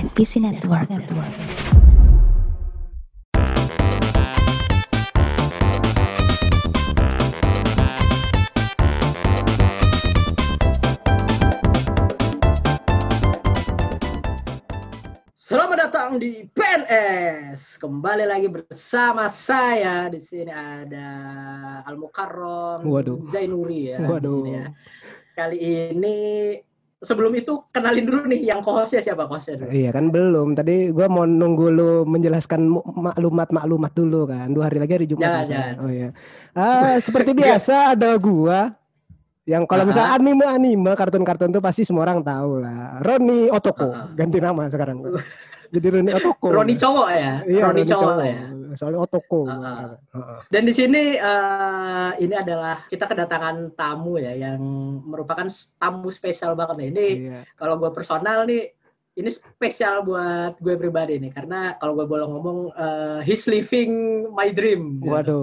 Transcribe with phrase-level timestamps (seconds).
[0.00, 0.88] NPC Network.
[0.88, 1.28] Network.
[15.36, 17.76] Selamat datang di PNS.
[17.76, 20.08] Kembali lagi bersama saya.
[20.08, 21.08] Di sini ada
[21.84, 22.80] Al Mukarrom.
[23.28, 24.00] Zainuri ya.
[24.00, 24.32] di Waduh.
[24.32, 24.66] sini ya.
[25.36, 26.16] Kali ini
[27.00, 29.70] sebelum itu kenalin dulu nih yang co-hostnya siapa co-hostnya dulu.
[29.72, 30.48] Iya kan belum.
[30.52, 34.52] Tadi gua mau nunggu lu menjelaskan maklumat-maklumat dulu kan.
[34.52, 35.24] Dua hari lagi hari Jumat.
[35.24, 35.74] Jangan, jangan.
[35.80, 36.08] Oh iya.
[36.52, 38.76] Ah, seperti biasa ada gua
[39.48, 39.88] yang kalau Ah.
[39.88, 43.00] misalnya anime-anime, kartun-kartun tuh pasti semua orang tahu lah.
[43.00, 44.06] Roni Otoko Ah.
[44.12, 45.00] ganti nama sekarang.
[45.72, 46.46] Jadi Roni Otoko.
[46.52, 47.32] Roni cowok ya.
[47.48, 48.40] Iya, Roni cowok ya.
[48.74, 49.46] Soalnya Otoko.
[49.46, 50.38] Ah, Heeh.
[50.48, 54.60] Dan di sini eh, ini adalah kita kedatangan tamu ya yang
[55.02, 56.88] merupakan tamu spesial banget nih.
[56.90, 57.40] Ini Iya.
[57.54, 58.74] kalau gue personal nih
[59.10, 63.92] ini spesial buat gue pribadi nih karena kalau gue boleh ngomong eh, he's living
[64.30, 64.98] my dream.
[64.98, 65.42] gitu.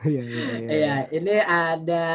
[0.08, 0.68] Iya, iya, iya.
[0.70, 2.06] Iya, ini ada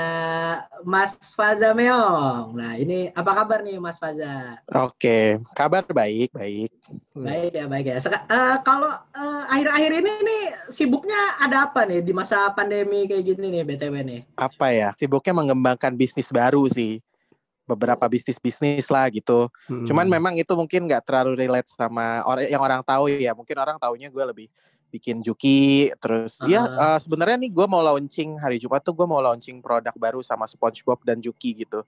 [0.82, 2.58] Mas Faza Meong.
[2.58, 4.58] Nah, ini apa kabar nih Mas Faza?
[4.74, 6.74] Oke, kabar baik, baik.
[7.14, 7.98] Baik ya, baik ya.
[8.02, 13.54] Eh, kalau eh, akhir-akhir ini nih sibuknya ada apa nih di masa pandemi kayak gini
[13.54, 14.22] nih BTW nih?
[14.34, 14.90] Apa ya?
[14.98, 16.98] Sibuknya mengembangkan bisnis baru sih.
[17.66, 19.50] Beberapa bisnis-bisnis lah gitu.
[19.66, 19.86] Mm.
[19.90, 23.34] Cuman memang itu mungkin nggak terlalu relate sama orang yang orang tahu ya.
[23.34, 24.48] Mungkin orang taunya gue lebih
[24.96, 26.96] bikin juki terus ya Ah.
[26.96, 30.46] eh, sebenarnya nih gue mau launching hari Jumat tuh gue mau launching produk baru sama
[30.46, 31.84] SpongeBob dan Juki gitu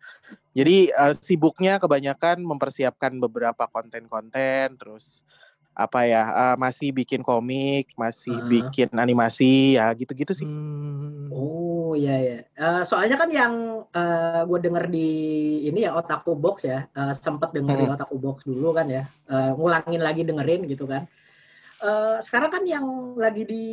[0.51, 5.23] jadi eh, sibuknya kebanyakan mempersiapkan beberapa konten-konten terus
[5.71, 8.43] apa ya eh, masih bikin komik masih Ah.
[8.43, 11.29] bikin animasi ya gitu-gitu sih Hmm.
[11.29, 12.37] Oh iya ya.
[12.49, 13.53] Eh, soalnya kan yang
[14.43, 15.07] gue denger di
[15.63, 17.95] ini ya Otaku Box ya, eh, sempet denger di Hmm.
[17.95, 21.03] Otaku Box dulu kan ya, Eh, ngulangin lagi dengerin gitu kan.
[21.77, 23.65] Eh, sekarang kan yang lagi di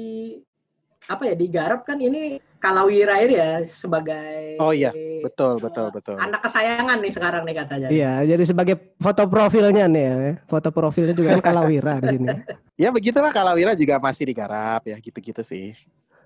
[1.05, 4.89] apa ya digarap kan ini Kalawira ini ya sebagai Oh iya,
[5.21, 7.89] betul betul betul anak kesayangan nih sekarang nih katanya.
[7.93, 10.17] Iya, jadi sebagai foto profilnya nih ya.
[10.49, 12.29] Foto profilnya juga kan Kalawira di sini.
[12.83, 15.77] ya begitulah kalau Wira juga masih digarap ya gitu-gitu sih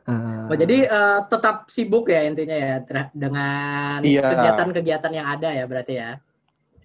[0.08, 0.48] Ah.
[0.48, 2.80] Oh, jadi eh, tetap sibuk ya intinya ya
[3.12, 4.24] dengan Iya.
[4.24, 6.16] kegiatan-kegiatan yang ada ya berarti ya.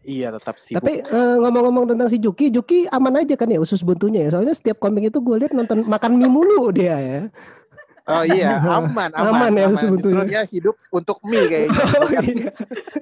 [0.04, 3.82] Iya tetap sibuk Tapi eh, ngomong-ngomong tentang si Juki, Juki aman aja kan ya usus
[3.82, 4.38] buntunya ya.
[4.38, 7.22] Soalnya setiap komik itu gue lihat nonton makan mie mulu dia ya.
[8.04, 10.24] Oh iya, aman, aman, Aman ya, Justru sebetulnya.
[10.28, 11.72] dia hidup untuk mie kayaknya.
[11.94, 12.52] Oh, Bukan, iya.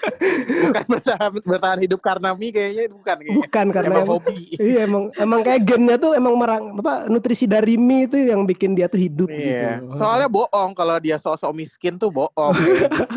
[0.61, 3.33] bukan bertahan, bertahan hidup karena mie kayaknya bukan kayaknya.
[3.35, 4.37] Bukan karena Emang emang, hobi.
[4.53, 8.71] iya emang emang kayak gennya tuh emang merang apa nutrisi dari mie itu yang bikin
[8.71, 9.81] dia tuh hidup Iya.
[9.81, 9.97] gitu.
[9.97, 12.53] Soalnya bohong kalau dia sosok miskin tuh bohong.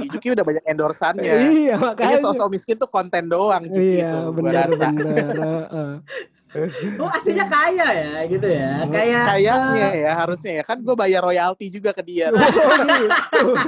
[0.09, 1.37] Juki, udah banyak endorsannya.
[1.53, 2.19] iya Kayaknya makanya.
[2.25, 4.33] sosok miskin tuh konten doang Juki Iya, itu.
[4.33, 5.37] benar benar.
[7.03, 8.87] Oh aslinya kaya ya gitu ya.
[8.87, 10.63] Kayak Kayaknya eh, ya harusnya ya.
[10.63, 12.31] Kan gue bayar royalti juga ke dia.
[12.35, 13.59] Oh, gitu.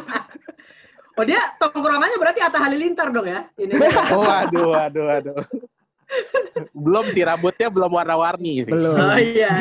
[1.16, 3.48] Oh dia tongkrongannya berarti Atta Halilintar dong ya?
[3.56, 3.72] Ini.
[4.12, 5.40] Oh, aduh, aduh, aduh.
[6.70, 8.70] belum sih rambutnya belum warna-warni sih.
[8.70, 8.94] Belum.
[8.94, 9.58] Oh iya.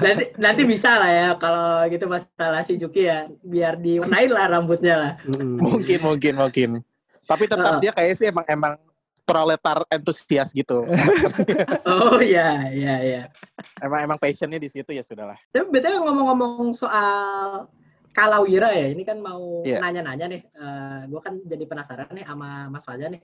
[0.00, 4.94] Nanti nanti bisa lah ya kalau gitu masalah si Juki ya biar diwarnain lah rambutnya
[4.96, 5.12] lah.
[5.28, 5.60] Mm.
[5.60, 6.68] Mungkin, mungkin, mungkin.
[7.26, 7.82] Tapi tetap Heeh.
[7.84, 8.72] dia kayaknya sih emang emang
[9.24, 10.84] proletar entusias gitu.
[11.88, 13.22] Oh iya iya iya.
[13.80, 15.36] emang emang passionnya di situ ya sudahlah.
[15.50, 17.66] Tapi betul ngomong-ngomong soal
[18.14, 19.82] Kalawira ya, ini kan mau Iya.
[19.82, 20.42] nanya-nanya nih.
[21.10, 23.18] gue kan jadi penasaran nih sama Mas Fajar nih.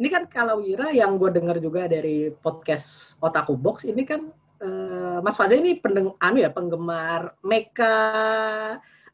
[0.00, 3.84] Ini kan Kalawira yang gue dengar juga dari podcast Otaku Box.
[3.84, 4.24] Ini kan
[4.64, 7.94] eh, Mas Fajar ini pendeng anu ya penggemar mecha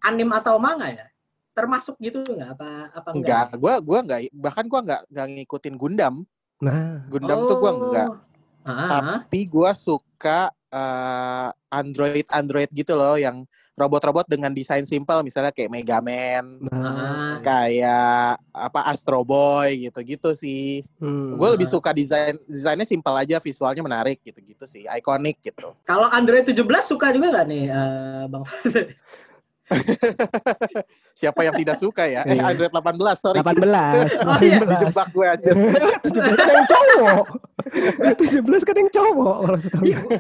[0.00, 1.06] anim atau manga ya?
[1.52, 6.14] Termasuk gitu nggak apa apa Enggak, gua gua enggak bahkan gua enggak enggak ngikutin Gundam.
[6.60, 8.08] Nah, Gundam tuh gua enggak.
[8.10, 8.18] Oh.
[8.60, 8.88] Ah,
[9.24, 13.48] Tapi gua suka eh, Android Android gitu loh yang
[13.80, 17.40] robot-robot dengan desain simpel misalnya kayak Mega Man, ah.
[17.40, 20.84] kayak apa Astro Boy gitu-gitu sih.
[21.00, 21.40] Hmm.
[21.40, 25.72] Gue lebih suka desain desainnya simpel aja, visualnya menarik gitu-gitu sih, ikonik gitu.
[25.88, 28.44] Kalau Android 17 suka juga nggak nih, eh, Bang?
[31.20, 32.22] Siapa yang tidak suka ya?
[32.24, 32.50] Eh Iya.
[32.50, 33.38] Android 18, sorry.
[33.38, 34.26] 18.
[34.26, 34.58] Oh, iya.
[34.58, 34.70] 18.
[34.72, 35.50] Dijebak gue aja.
[36.06, 37.24] 17 kan yang cowok.
[38.16, 40.18] 17 kan yang cowok kalau setahu Iya, gue.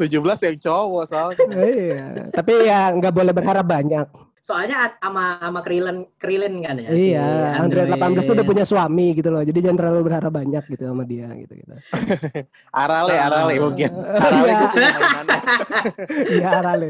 [0.00, 1.44] 17 yang cowok soalnya.
[1.52, 4.06] Iya, tapi ya nggak boleh berharap banyak.
[4.40, 6.88] Soalnya ad- sama sama Krillin Krillin kan ya.
[6.90, 9.44] iya, si Android 18 tuh udah punya suami gitu loh.
[9.44, 11.70] Jadi jangan terlalu berharap banyak gitu sama dia gitu gitu.
[12.72, 13.14] Arale.
[13.14, 13.90] Arale mungkin.
[13.92, 14.18] Iya.
[14.18, 15.40] Arale gue punya mainannya.
[16.26, 16.88] Iya, Arale.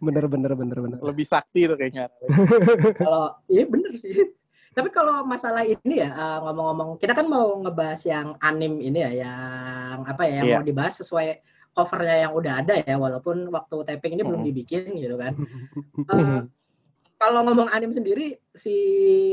[0.00, 0.98] Bener bener bener bener.
[1.00, 2.08] Lebih sakti tuh kayaknya.
[3.00, 4.32] Kalau iya bener sih.
[4.76, 9.10] Tapi kalau masalah ini ya eh, ngomong-ngomong, kita kan mau ngebahas yang anim ini ya,
[9.24, 10.56] yang apa ya yang Iya.
[10.60, 11.28] mau dibahas sesuai
[11.72, 14.48] covernya yang udah ada ya walaupun waktu taping ini belum Mm-mm.
[14.52, 15.32] dibikin gitu kan.
[16.12, 16.40] Eh,
[17.16, 18.72] kalau ngomong anime sendiri si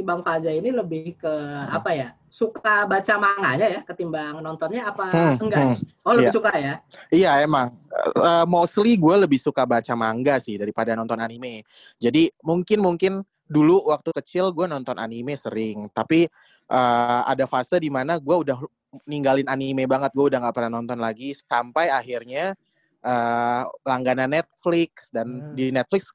[0.07, 1.33] Bang Faza ini lebih ke
[1.67, 2.09] apa ya?
[2.31, 5.67] Suka baca manganya ya ketimbang nontonnya apa Hmm, enggak?
[5.77, 5.77] hmm.
[6.07, 6.37] Oh, lebih Iya.
[6.39, 6.73] suka ya.
[7.13, 11.61] Iya emang Eh, mostly gue lebih suka baca manga sih daripada nonton anime.
[12.01, 13.13] Jadi mungkin mungkin
[13.45, 16.25] dulu waktu kecil gue nonton anime sering, tapi
[16.73, 18.57] eh, ada fase di mana gue udah
[19.05, 22.57] ninggalin anime banget, gue udah nggak pernah nonton lagi sampai akhirnya
[23.03, 25.53] eh, langganan Netflix dan Hmm.
[25.53, 26.07] di Netflix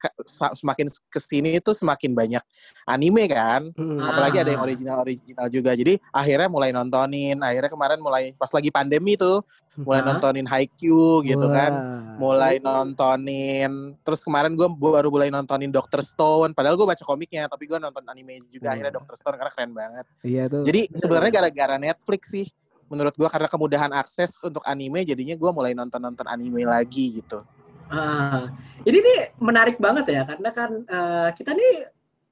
[0.57, 2.41] semakin ke sini itu semakin banyak
[2.83, 4.01] anime kan Hmm.
[4.01, 4.67] apalagi ada yang Ah.
[4.67, 5.71] original-original juga.
[5.73, 7.37] Jadi akhirnya mulai nontonin.
[7.39, 9.45] Akhirnya kemarin mulai pas lagi pandemi tuh
[9.77, 10.11] mulai Ah.
[10.11, 11.71] nontonin Haikyuu gitu kan.
[11.71, 12.17] Wah.
[12.19, 13.95] Mulai nontonin.
[14.01, 16.51] Terus kemarin gue baru mulai nontonin Doctor Stone.
[16.51, 18.71] Padahal gue baca komiknya, tapi gue nonton anime juga Iya.
[18.75, 20.05] akhirnya Doctor Stone karena keren banget.
[20.25, 20.63] Iya tuh.
[20.65, 22.47] Jadi sebenarnya gara-gara Netflix sih.
[22.89, 27.45] Menurut gue karena kemudahan akses untuk anime, jadinya gue mulai nonton-nonton anime lagi gitu.
[27.89, 28.49] Ah,
[28.85, 31.73] ini nih menarik banget ya karena kan eh, kita nih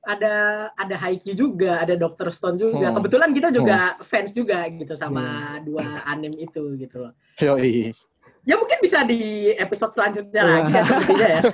[0.07, 0.35] ada
[0.73, 2.89] ada Haikyuu juga, ada Doctor Stone juga.
[2.89, 2.95] Hmm.
[2.95, 7.13] Kebetulan kita juga fans juga gitu sama dua anime itu gitu loh.
[7.43, 7.91] Yoi.
[8.47, 10.51] Ya mungkin bisa di episode selanjutnya Wah.
[10.55, 11.41] lagi ya sepertinya ya.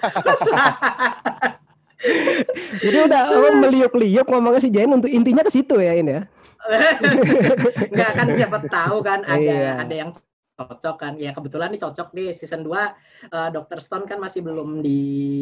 [2.84, 3.22] Jadi udah
[3.64, 6.24] meliuk-liuk ngomongnya si Jain untuk intinya ke situ ya ini ya.
[7.92, 9.72] Enggak kan siapa tahu kan ada Iya.
[9.80, 10.12] ada yang
[10.54, 11.14] cocok kan.
[11.18, 12.94] Ya kebetulan nih cocok nih season 2
[13.26, 13.82] eh, Dr.
[13.82, 15.00] Stone kan masih belum di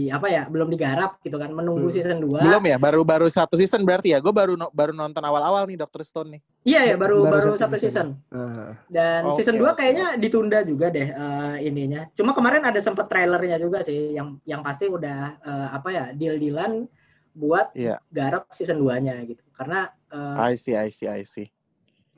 [0.07, 1.51] apa ya, belum digarap gitu kan.
[1.51, 1.93] Menunggu Hmm.
[1.93, 2.39] season 2.
[2.39, 4.23] Belum ya, baru-baru satu season berarti ya.
[4.23, 6.41] Gue baru baru nonton awal-awal nih Doctor Stone nih.
[6.63, 8.07] Iya ya, baru Baru baru, satu satu season.
[8.15, 8.31] season.
[8.31, 8.71] Ah.
[8.87, 9.77] Dan Oke, season 2 oke.
[9.77, 12.07] kayaknya ditunda juga deh eh, ininya.
[12.15, 16.87] Cuma kemarin ada sempet trailernya juga sih yang yang pasti udah eh, apa ya, deal-dealan
[17.31, 17.99] buat Iya.
[18.07, 19.43] garap season 2-nya gitu.
[19.51, 21.47] Karena eh, I see, I see, I see.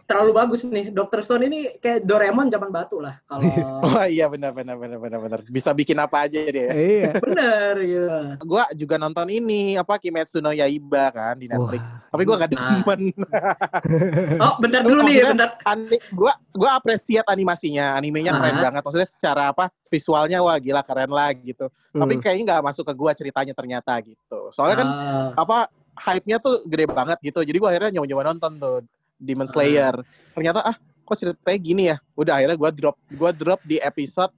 [0.03, 0.91] terlalu bagus nih.
[0.91, 1.23] Dr.
[1.23, 3.39] Stone ini kayak Doraemon zaman batu lah kalau
[3.87, 5.39] Oh iya benar benar benar benar benar.
[5.47, 6.69] Bisa bikin apa aja dia.
[6.69, 7.15] Iya.
[7.23, 8.19] bener gitu.
[8.43, 11.95] Gua juga nonton ini apa Kimetsu no Yaiba kan di Netflix.
[11.95, 12.11] Wah.
[12.11, 13.01] Tapi gua gak demen.
[14.43, 15.55] Oh, bentar dulu nih, bentar.
[15.63, 17.95] Ani, gua gua apresiat animasinya.
[17.95, 18.63] Animenya keren Ah.
[18.69, 18.81] banget.
[18.83, 19.71] Maksudnya secara apa?
[19.87, 21.71] Visualnya wah gila keren lah gitu.
[21.95, 22.21] Tapi Hmm.
[22.21, 24.51] kayaknya nggak masuk ke gua ceritanya ternyata gitu.
[24.51, 25.57] Soalnya kan Ah, apa
[25.95, 27.39] hype-nya tuh gede banget gitu.
[27.41, 28.75] Jadi gua akhirnya nyoba-nyoba nonton tuh
[29.17, 29.95] Demon Slayer.
[30.33, 31.97] Ternyata ah kok ceritanya gini ya.
[32.13, 34.31] Udah akhirnya gua drop gua drop di episode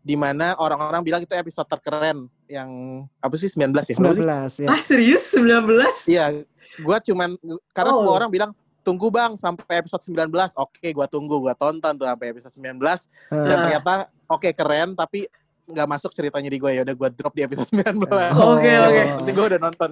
[0.00, 2.70] di mana orang-orang bilang itu episode terkeren yang
[3.18, 3.94] apa sih 19 ya?
[3.98, 4.22] Berapa sih?
[4.22, 4.68] 19 ya.
[4.70, 6.06] ah, serius 19?
[6.06, 6.24] Iya,
[6.80, 7.34] gua cuman
[7.70, 8.06] karena Oh.
[8.06, 8.50] semua orang bilang
[8.82, 10.30] tunggu bang sampai episode 19.
[10.54, 12.78] Oke, gua tunggu, gua tonton tuh sampai episode 19
[13.28, 13.62] dan Ah.
[13.66, 13.92] ternyata
[14.26, 15.26] oke keren tapi
[15.66, 18.06] nggak masuk ceritanya di gue ya udah gua drop di episode 19.
[18.38, 19.02] Oke, oke.
[19.18, 19.90] Nanti gue udah nonton.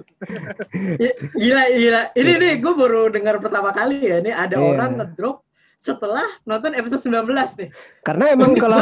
[1.03, 2.01] I- Gila, gila.
[2.15, 4.17] Ini nih gue baru dengar pertama kali ya.
[4.19, 4.65] Ini ada Iya.
[4.65, 5.43] orang ngedrop
[5.75, 7.27] setelah nonton episode 19
[7.59, 7.69] nih.
[8.01, 8.79] Karena emang kalau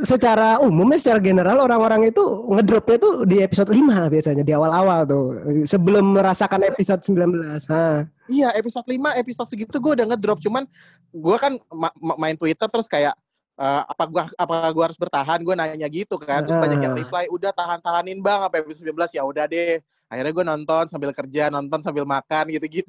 [0.00, 5.24] secara umumnya secara general orang-orang itu ngedropnya tuh di episode 5 biasanya di awal-awal tuh
[5.66, 7.66] sebelum merasakan episode 19.
[7.68, 10.38] Nah, Iya, episode 5, episode segitu gue udah ngedrop.
[10.38, 10.64] Cuman
[11.10, 13.12] gue kan ma- ma- main Twitter terus kayak
[13.58, 15.42] eh, apa gua apa gua harus bertahan?
[15.42, 16.46] Gue nanya gitu kan.
[16.46, 19.82] Terus banyak yang reply, "Udah tahan-tahanin Bang sampai episode 19." Ya udah deh.
[20.08, 22.88] Akhirnya gue nonton sambil kerja, nonton sambil makan gitu-gitu.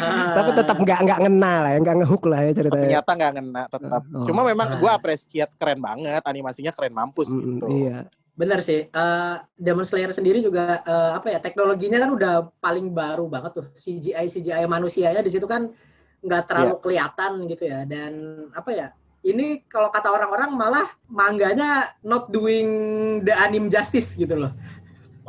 [0.00, 0.32] Ah.
[0.40, 2.80] tapi tetap nggak nggak ngena lah ya, nggak ngehook lah ya ceritanya.
[2.80, 4.02] Ternyata nggak ngena tetap.
[4.08, 4.24] Oh.
[4.24, 7.66] Cuma memang gue apresiat keren banget, animasinya keren mampus Mm, gitu.
[7.68, 8.08] Iya.
[8.40, 8.88] Bener sih.
[8.88, 13.66] Eh Demon Slayer sendiri juga eh, apa ya teknologinya kan udah paling baru banget tuh.
[13.76, 15.68] CGI CGI manusianya di situ kan
[16.24, 16.80] nggak terlalu Iya.
[16.80, 17.80] kelihatan gitu ya.
[17.84, 18.12] Dan
[18.56, 18.88] apa ya?
[19.20, 22.68] Ini kalau kata orang-orang malah mangganya not doing
[23.20, 24.52] the anime justice gitu loh.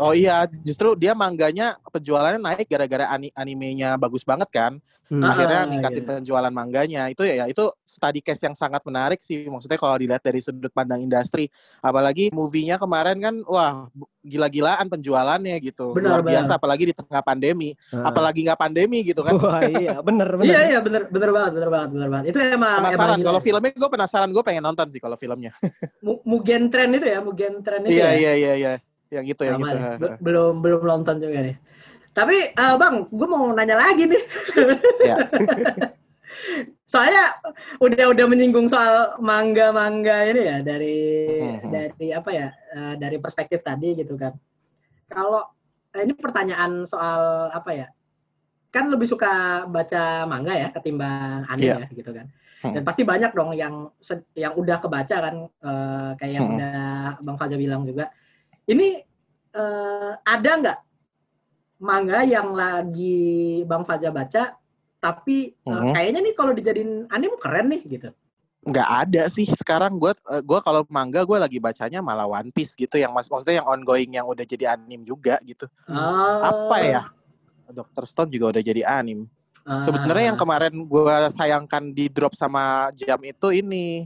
[0.01, 4.81] Oh iya, justru dia mangganya penjualannya naik gara-gara ani- animenya bagus banget kan.
[5.11, 5.21] Hmm.
[5.21, 6.09] Akhirnya ah, ningkatin iya.
[6.17, 7.01] penjualan mangganya.
[7.13, 9.45] Itu ya, ya itu study case yang sangat menarik sih.
[9.45, 11.51] Maksudnya kalau dilihat dari sudut pandang industri,
[11.85, 13.91] apalagi movie-nya kemarin kan wah
[14.25, 15.93] gila-gilaan penjualannya gitu.
[15.93, 16.59] Benar, Luar biasa benar.
[16.63, 17.69] apalagi di tengah pandemi.
[17.93, 18.09] Ah.
[18.09, 19.37] Apalagi nggak pandemi gitu kan.
[19.37, 20.49] Wah iya bener bener.
[20.49, 22.25] Iya iya bener bener banget bener banget bener banget.
[22.33, 23.45] Itu emang penasaran emang kalau gila.
[23.45, 25.51] filmnya gue penasaran gue pengen nonton sih kalau filmnya.
[26.01, 28.17] Mu- Mugen Trend itu ya Mugen Trend itu Iya ya.
[28.17, 28.73] iya iya iya.
[29.11, 29.75] Yang gitu yang gitu.
[29.75, 29.99] nih.
[29.99, 31.55] Be- belum belum nonton juga nih.
[32.11, 34.23] Tapi eh, bang, gue mau nanya lagi nih.
[35.11, 35.15] Ya.
[36.91, 37.39] Soalnya
[37.79, 40.99] udah udah menyinggung soal mangga-mangga ini ya dari
[41.39, 41.69] Mhm.
[41.71, 44.35] dari apa ya eh, dari perspektif tadi gitu kan.
[45.07, 45.43] Kalau
[45.91, 47.87] eh, ini pertanyaan soal apa ya?
[48.71, 51.75] Kan lebih suka baca manga ya ketimbang anime Iya.
[51.83, 52.27] ya gitu kan.
[52.61, 52.73] Hmm.
[52.75, 53.89] Dan pasti banyak dong yang
[54.35, 56.55] yang udah kebaca kan eh, kayak yang Hmm.
[56.59, 56.75] udah
[57.23, 58.07] Bang Faza bilang juga.
[58.71, 58.89] Ini
[59.51, 60.79] eh, ada nggak
[61.77, 63.19] manga yang lagi
[63.65, 64.55] Bang Faza baca
[64.97, 65.91] tapi eh, Mhm.
[65.91, 68.09] kayaknya nih kalau dijadiin anime keren nih gitu.
[68.61, 70.13] nggak ada sih sekarang gue
[70.45, 74.13] gue kalau manga gue lagi bacanya malah One Piece gitu yang mas maksudnya yang ongoing
[74.13, 76.37] yang udah jadi anim juga gitu Oh.
[76.45, 77.01] apa ya
[77.67, 78.05] Dr.
[78.05, 79.25] Stone juga udah jadi anim
[79.65, 79.81] Ah.
[79.81, 84.05] sebenarnya yang kemarin gue sayangkan di drop sama jam itu ini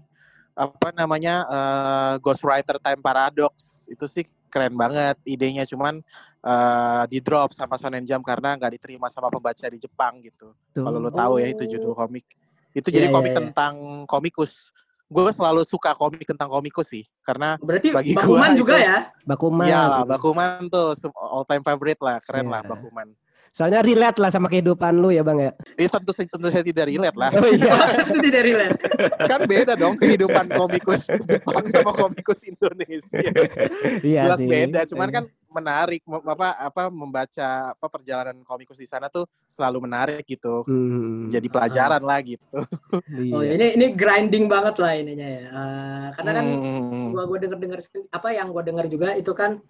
[0.56, 4.24] apa namanya eh, Ghostwriter Time Paradox itu sih
[4.56, 6.00] keren banget idenya cuman
[6.40, 10.96] eh, di drop sama Shonen Jump karena nggak diterima sama pembaca di Jepang gitu kalau
[10.96, 11.70] lo tahu ya itu Oh.
[11.70, 12.24] judul komik
[12.72, 13.40] itu Iya, jadi iya, komik iya.
[13.44, 13.74] tentang
[14.06, 14.72] komikus
[15.06, 18.98] gue selalu suka komik tentang komikus sih karena Berarti bagi Bakuman gua juga itu- ya?
[19.22, 19.66] Bakuman.
[19.68, 22.72] Iyalah, Bakuman tuh all time favorite lah, keren lah Iya.
[22.74, 23.08] Bakuman.
[23.56, 25.52] Soalnya relate lah sama kehidupan lu ya bang ya.
[25.80, 27.32] Ini tentu tentu saya tidak relate lah.
[27.40, 27.72] Oh iya.
[28.12, 28.76] itu tidak relate.
[29.32, 33.16] kan beda dong kehidupan komikus Jepang sama komikus Indonesia.
[34.04, 34.50] iya Jelas sih.
[34.52, 40.28] beda, cuman kan menarik apa apa membaca apa perjalanan komikus di sana tuh selalu menarik
[40.28, 40.68] gitu.
[40.68, 42.60] Hmm, Jadi pelajaran lah gitu.
[43.08, 43.32] iya.
[43.32, 45.44] Oh, ini ini grinding banget lah ininya ya.
[45.48, 47.16] Eh, karena kan Hmm.
[47.16, 47.80] gua gua denger dengar
[48.12, 49.64] apa yang gua dengar juga itu kan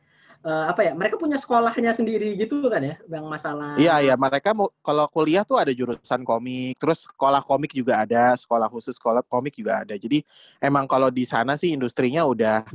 [0.44, 0.92] eh, apa ya?
[0.98, 3.78] Mereka punya sekolahnya sendiri gitu kan ya, yang masalah.
[3.80, 8.36] Iya iya mereka mau kalau kuliah tuh ada jurusan komik, terus sekolah komik juga ada,
[8.36, 9.96] sekolah khusus sekolah komik juga ada.
[9.96, 10.26] Jadi
[10.60, 12.66] emang kalau di sana sih industrinya udah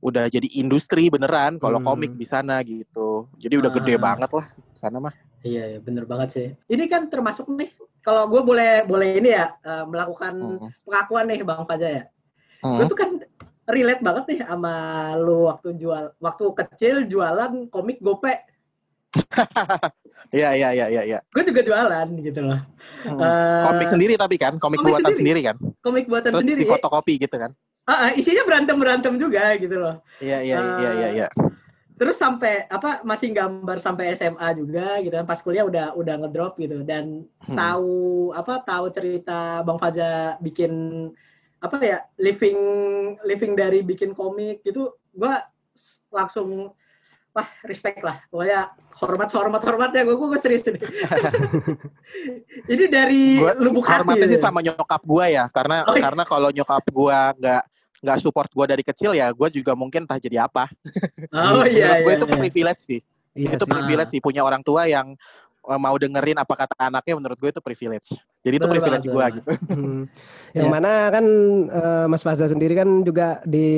[0.00, 1.92] udah jadi industri beneran kalau Hmm.
[1.92, 3.28] komik di sana gitu.
[3.36, 4.00] Jadi udah gede Ah.
[4.00, 5.12] banget lah sana mah.
[5.44, 6.48] Iya, iya, bener banget sih.
[6.68, 7.72] Ini kan termasuk nih,
[8.04, 10.68] kalau gue boleh boleh ini ya eh, melakukan Hmm.
[10.84, 12.04] pengakuan nih Bang Faja ya.
[12.64, 12.76] Hmm.
[12.80, 13.10] Gue tuh kan
[13.70, 14.74] relate banget nih sama
[15.18, 18.34] lu waktu jual waktu kecil jualan komik gope.
[20.30, 21.02] Iya iya iya iya.
[21.02, 21.18] iya.
[21.32, 22.60] Gue juga jualan gitu loh.
[23.02, 23.18] Hmm.
[23.18, 25.40] Eh, komik sendiri tapi kan, komik, komik buatan sendiri.
[25.40, 25.40] sendiri.
[25.48, 25.56] kan.
[25.80, 26.60] komik buatan Terus sendiri.
[26.62, 27.50] di fotokopi gitu kan.
[27.88, 29.98] Ah, ah, isinya berantem berantem juga gitu loh.
[30.22, 31.28] Iya iya iya iya iya.
[31.96, 36.54] Terus sampai apa masih gambar sampai SMA juga gitu kan pas kuliah udah udah ngedrop
[36.60, 37.56] gitu dan Hmm.
[37.56, 37.96] tahu
[38.36, 40.70] apa tahu cerita Bang Faza bikin
[41.60, 42.58] apa ya living
[43.22, 45.44] living dari bikin komik gitu gua
[45.76, 46.72] s- langsung
[47.30, 50.80] wah respect lah pokoknya hormat hormat hormat ya gue gue serius ini
[52.74, 56.02] ini dari Gua lubuk hati Hormatnya sih sama nyokap gua ya, karena Oh, iya.
[56.04, 57.62] karena kalau nyokap gua nggak
[58.00, 60.68] nggak support gua dari kecil ya, gua juga mungkin entah jadi apa.
[61.54, 62.36] oh iya Menurut gue iya, itu iya.
[62.40, 63.00] privilege sih.
[63.30, 63.72] Iya itu sih.
[63.72, 65.14] privilege sih punya orang tua yang
[65.64, 68.08] eh, mau dengerin apa kata anaknya menurut gue itu privilege.
[68.40, 69.50] Jadi itu privilege gue gitu.
[69.68, 70.02] Hmm.
[70.50, 70.72] Yang Ya.
[70.72, 71.24] mana kan
[71.62, 73.68] eh, Mas Fazal sendiri kan juga di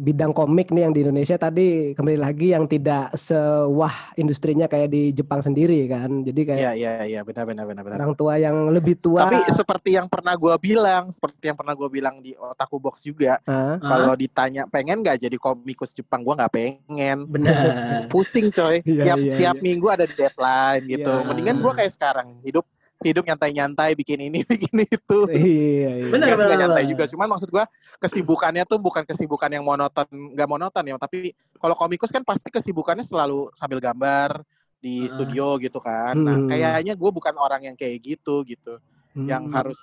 [0.00, 5.12] bidang komik nih yang di Indonesia tadi kembali lagi yang tidak sewah industrinya kayak di
[5.12, 6.24] Jepang sendiri kan.
[6.24, 7.98] Jadi kayak Iya iya iya benar benar benar benar.
[8.00, 9.28] orang tua yang lebih tua.
[9.28, 13.36] Tapi seperti yang pernah gue bilang, seperti yang pernah gue bilang di Otaku Box juga,
[13.44, 17.28] Ah, kalau ditanya pengen nggak jadi komikus Jepang, gue nggak pengen.
[17.28, 17.52] benar
[18.12, 18.80] Pusing coy.
[18.86, 19.62] Iya, tiap iya, tiap iya.
[19.62, 21.12] minggu ada deadline gitu.
[21.12, 21.26] Iya.
[21.28, 22.64] Mendingan gue kayak sekarang hidup
[23.04, 25.18] hidup nyantai-nyantai bikin ini bikin itu.
[25.30, 26.10] iya, iya.
[26.10, 27.04] Benar, nyantai juga.
[27.10, 27.64] Cuman maksud gua
[27.98, 30.94] kesibukannya tuh bukan kesibukan yang monoton, nggak monoton ya.
[30.98, 34.42] Tapi kalau komikus kan pasti kesibukannya selalu sambil gambar
[34.82, 35.14] di Ah.
[35.14, 36.18] studio gitu kan.
[36.18, 36.48] Nah, Hmm.
[36.50, 38.82] kayaknya gue bukan orang yang kayak gitu gitu,
[39.14, 39.78] yang Hmm, harus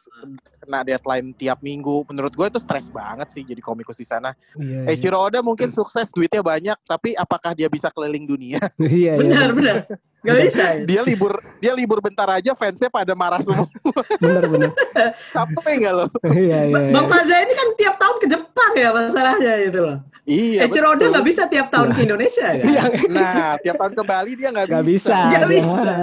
[0.59, 2.03] kena deadline tiap minggu.
[2.11, 4.35] Menurut gue itu stres banget sih jadi komikus di sana.
[4.59, 4.99] iya, Eh, iya.
[4.99, 8.59] Eiichiro Oda mungkin sukses, duitnya banyak, tapi apakah dia bisa keliling dunia?
[8.75, 9.51] Iya, iya.
[9.55, 9.77] benar
[10.19, 10.83] nggak bisa ya?
[10.83, 13.65] dia libur, dia libur bentar aja, fansnya pada marah semua.
[14.19, 14.69] Bener bener.
[15.29, 16.05] Capek nggak lo?
[16.25, 16.83] Iya, iya.
[16.89, 17.09] Bang iya.
[17.09, 19.97] Faza ini kan tiap tahun ke Jepang ya masalahnya gitu loh.
[20.23, 20.59] Iya.
[20.61, 21.09] Eh Ciroda betul.
[21.09, 22.65] nggak bisa tiap tahun ke Indonesia kan?
[22.69, 24.83] Yang Nah, tiap tahun ke Bali dia nggak bisa.
[24.85, 25.17] bisa.
[25.33, 25.47] Ada.
[25.47, 25.93] bisa.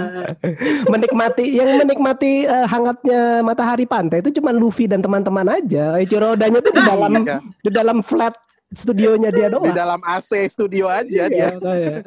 [0.87, 5.94] menikmati yang menikmati eh, hangatnya matahari pantai itu cuma Luffy dan teman-teman aja.
[5.96, 7.37] Ichiro Odanya tuh di dalam Iya.
[7.61, 8.35] di dalam flat
[8.68, 9.70] studionya dia Di doang.
[9.70, 11.52] dalam AC studio aja dia.
[11.52, 12.00] Iya, kayak.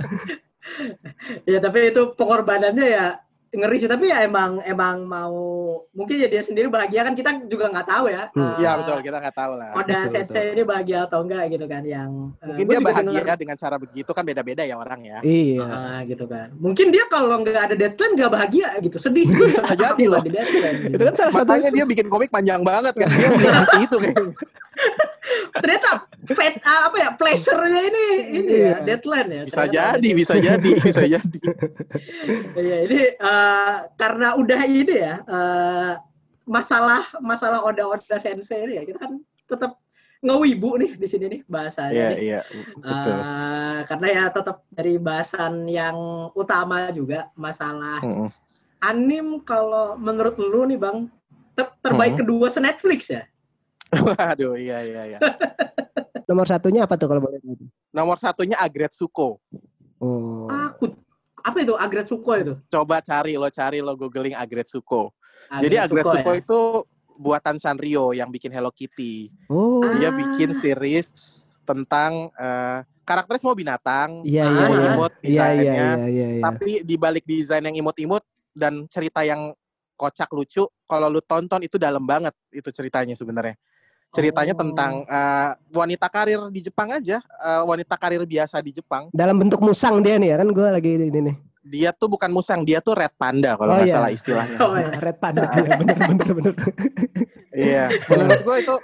[1.46, 3.06] Ya tapi itu pengorbanannya ya
[3.50, 5.34] ngeri sih tapi ya emang emang mau
[5.90, 8.30] mungkin ya dia sendiri bahagia kan kita juga nggak tahu ya.
[8.38, 8.62] Hmm.
[8.62, 9.72] Iya betul, kita nggak tahu lah.
[9.74, 13.22] Oda Betul, Sensei ini bahagia atau enggak gitu kan yang eh, Mungkin gua dia bahagia
[13.26, 15.18] denger, dengan cara begitu kan beda-beda ya orang ya.
[15.26, 15.66] Iya.
[15.66, 16.48] ah, gitu kan.
[16.62, 19.26] Mungkin dia kalau nggak ada deadline nggak bahagia gitu, sedih.
[19.34, 20.22] Bisa jadi loh.
[20.22, 20.38] Gitu.
[20.94, 23.10] Itu kan salah satu Makanya dia bikin komik panjang banget kan.
[23.10, 23.30] Dia
[23.82, 24.30] itu kayaknya.
[25.53, 25.89] Ternyata
[26.29, 28.75] fat ah, apa ya pleasure-nya ini ini ya Iya.
[28.86, 29.41] deadline ya.
[29.45, 31.39] Bisa Ternyata jadi, bisa jadi, bisa jadi.
[32.59, 35.91] Iya, ini eh, karena udah ini ya eh,
[36.43, 39.12] masalah masalah Oda Oda Sensei ini ya kita kan
[39.45, 39.77] tetap
[40.19, 41.93] ngewibu nih di sini nih bahasanya.
[41.95, 42.17] Iya, nih.
[42.19, 42.39] iya,
[42.75, 43.15] betul.
[43.15, 45.95] Eh, karena ya tetap dari bahasan yang
[46.33, 48.27] utama juga masalah Mm-mm.
[48.79, 51.07] anim kalau menurut lu nih bang
[51.53, 52.21] ter- terbaik Hmm.
[52.24, 53.24] kedua se Netflix ya.
[54.05, 55.19] Waduh, iya, iya, iya.
[56.29, 57.58] nomor satunya apa tuh kalau boleh tahu?
[57.89, 59.41] Nomor satunya Agretsuko.
[59.98, 60.46] Oh.
[60.46, 60.93] Aku
[61.41, 62.53] apa itu Agretsuko itu?
[62.69, 65.10] Coba cari lo, cari lo googling Agretsuko.
[65.50, 66.38] Agretsuko Jadi Agretsuko ya?
[66.38, 66.60] itu
[67.19, 69.34] buatan Sanrio yang bikin Hello Kitty.
[69.50, 70.15] Oh, Dia Ah.
[70.15, 71.10] bikin series
[71.65, 74.62] tentang eh, karakternya semua binatang, iya iya Ah, iya.
[74.69, 78.22] imut-imut Iya iya desainnya, iya tapi di balik desain yang imut-imut
[78.53, 79.50] dan cerita yang
[79.93, 83.58] kocak lucu, kalau lu tonton itu dalam banget itu ceritanya sebenarnya.
[84.10, 84.62] Ceritanya Oh.
[84.66, 89.08] tentang eh, wanita karir di Jepang aja, eh, wanita karir biasa di Jepang.
[89.13, 91.36] Dalam bentuk musang dia nih ya kan gue lagi ini nih.
[91.62, 93.96] Dia tuh bukan musang, dia tuh red panda kalau Oh, nggak iya.
[93.96, 94.58] salah istilahnya.
[94.66, 94.98] Oh, iya.
[94.98, 96.54] Red panda ya bener bener bener.
[97.54, 98.75] Iya, menurut gue itu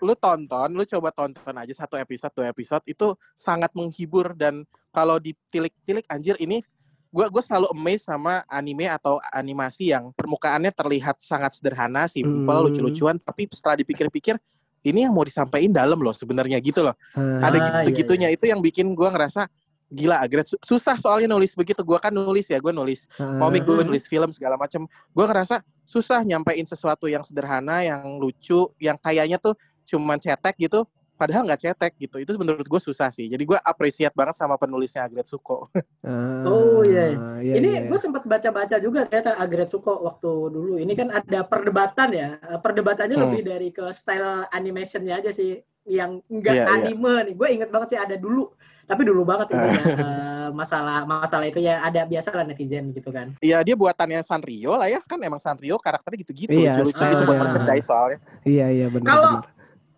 [0.00, 5.18] lu tonton, lu coba tonton aja satu episode, dua episode itu sangat menghibur dan kalau
[5.18, 6.62] ditilik-tilik anjir ini
[7.10, 12.64] gue gue selalu amazed sama anime atau animasi yang permukaannya terlihat sangat sederhana, simple, Hmm.
[12.70, 14.38] lucu-lucuan, tapi setelah dipikir-pikir
[14.82, 16.96] ini yang mau disampaikan dalam loh sebenarnya gitu loh.
[17.12, 19.44] Ah, Ada Ah, gitu-gitunya itu yang bikin gue ngerasa
[19.90, 23.42] gila agret Su- susah soalnya nulis begitu gue kan nulis ya gue nulis ah.
[23.42, 28.70] komik gue nulis film segala macam gue ngerasa susah nyampein sesuatu yang sederhana yang lucu
[28.78, 30.86] yang kayaknya tuh cuman cetek gitu
[31.20, 35.04] padahal nggak cetek gitu itu menurut gue susah sih jadi gue appreciate banget sama penulisnya
[35.04, 35.68] Agretsuko
[36.00, 37.80] Ah, Oh, iya, iya, ini iya.
[37.84, 40.72] gue sempat baca-baca juga ternyata Agretsuko waktu dulu.
[40.74, 42.28] Ini kan ada perdebatan ya.
[42.40, 43.24] Eh, Perdebatannya Hmm.
[43.28, 46.72] lebih dari ke style animationnya aja sih, yang enggak Iya, iya.
[46.80, 47.34] anime nih.
[47.34, 48.48] Gue inget banget sih ada dulu,
[48.82, 49.76] tapi dulu banget itu ya
[50.08, 53.36] eh, masalah masalah itu ya ada biasa lah netizen gitu kan.
[53.38, 57.38] ya dia buatannya Sanrio lah ya kan emang Sanrio karakternya gitu-gitu Iya, lucu-lucu gitu buat
[57.38, 59.06] merchandise soalnya Iya iya benar.
[59.06, 59.34] Kalau.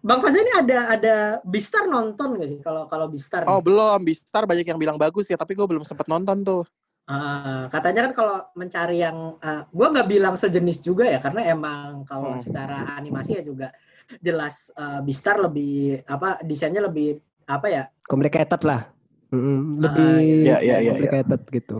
[0.02, 1.14] Bang Faza ini ada ada
[1.46, 2.58] Bistar nonton gak sih?
[2.58, 3.64] Kalau kalau Bistar, oh nih?
[3.64, 6.66] belum Bistar banyak yang bilang bagus ya tapi gue belum sempet nonton tuh
[7.02, 12.06] Ah, katanya kan kalau mencari yang, uh, gue nggak bilang sejenis juga ya, karena emang
[12.06, 12.40] kalau Hmm.
[12.40, 13.74] secara animasi ya juga
[14.22, 17.18] jelas uh, Bistar lebih apa desainnya lebih
[17.50, 18.86] apa ya complicated lah.
[19.34, 21.76] Lebih Ah, iya, iya, iya, complicated gitu.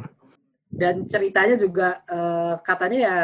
[0.75, 3.17] dan ceritanya juga uh, katanya ya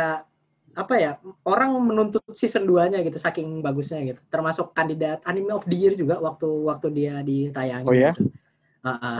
[0.78, 5.74] apa ya orang menuntut season 2-nya gitu saking bagusnya gitu termasuk kandidat anime of the
[5.74, 8.14] year juga waktu waktu dia ditayangin Oh ya?
[8.14, 8.30] gitu.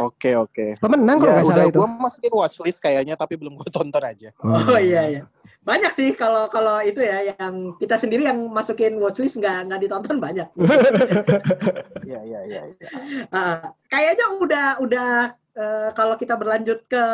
[0.01, 1.77] Oke oke Pemenang kalau ya nggak salah itu.
[1.77, 5.23] gue masukin watchlist kayaknya tapi belum gue tonton aja Oh iya iya.
[5.61, 10.17] Banyak sih kalau kalau itu ya yang kita sendiri yang masukin watchlist nggak nggak ditonton
[10.17, 10.49] banyak.
[12.09, 12.61] Iya iya iya.
[12.73, 12.89] iya.
[13.93, 15.09] Kayaknya udah udah
[15.59, 17.05] eh, kalau kita berlanjut ke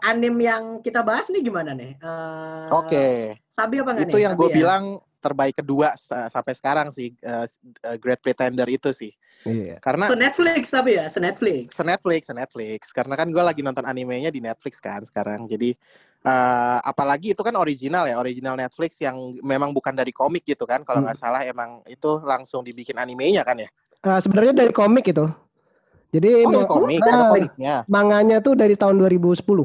[0.00, 1.98] anime yang kita bahas nih gimana nih?
[1.98, 3.06] Eh, Oke.
[3.50, 4.24] Sabi apa nggak itu nih?
[4.24, 4.56] yang gue ya?
[4.56, 4.84] bilang
[5.22, 7.46] terbaik kedua sa- sampai sekarang sih uh,
[7.86, 9.78] uh, Great Pretender itu sih Iya.
[9.78, 11.74] karena Se Netflix tapi ya, se Netflix.
[11.74, 15.74] se Netflix se Netflix karena kan gue lagi nonton animenya di Netflix kan sekarang jadi
[16.26, 20.82] uh, apalagi itu kan original ya original Netflix yang memang bukan dari komik gitu kan
[20.82, 21.10] kalau Hmm.
[21.10, 23.70] nggak salah emang itu langsung dibikin animenya kan ya
[24.02, 25.30] Eh, sebenarnya dari komik itu.
[26.12, 29.64] Jadi oh komik ah, ada komiknya manganya tuh dari tahun 2010.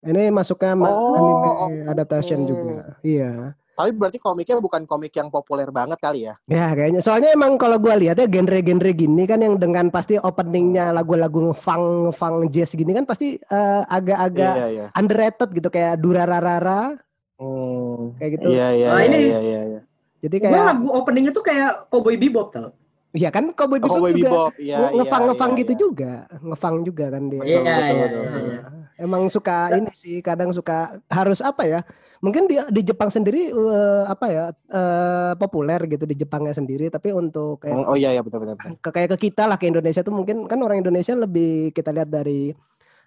[0.00, 1.50] Ini masuknya ma- Oh, anime
[1.86, 2.46] adaptation oke.
[2.46, 2.76] juga.
[3.00, 3.32] Iya.
[3.70, 7.80] tapi berarti komiknya bukan komik yang populer banget kali ya Ya kayaknya soalnya emang kalau
[7.80, 12.92] gua lihat ya genre-genre gini kan yang dengan pasti openingnya lagu-lagu ngefang ngefang jazz gini
[12.92, 17.00] kan pasti eh, agak-agak iya iya underrated gitu kayak Durararara
[17.40, 18.52] Hmm, kayak gitu.
[18.52, 19.80] iya iya Ah, iya, ini- iya iya iya
[20.20, 22.76] Jadi Gue kayak lagu openingnya tuh kayak Cowboy Bebop tau.
[23.10, 25.80] Iya kan Cowboy Oh, Bebop Cowboy juga Bebop iya nge- ngefang-ngefang iya, gitu iya.
[25.82, 26.12] juga,
[26.46, 27.40] ngefang juga kan dia.
[27.42, 28.62] Betul, Iya, betul, iya, betul, iya, iya.
[29.00, 30.78] Emang suka ini sih, kadang suka
[31.10, 31.80] harus apa ya?
[32.22, 37.10] Mungkin di di Jepang sendiri eh, apa ya eh, populer gitu di Jepangnya sendiri, tapi
[37.10, 38.54] untuk kayak Oh iya iya betul betul.
[38.54, 38.78] betul.
[38.78, 42.12] ke kayak ke kita lah ke Indonesia tuh mungkin kan orang Indonesia lebih kita lihat
[42.14, 42.54] dari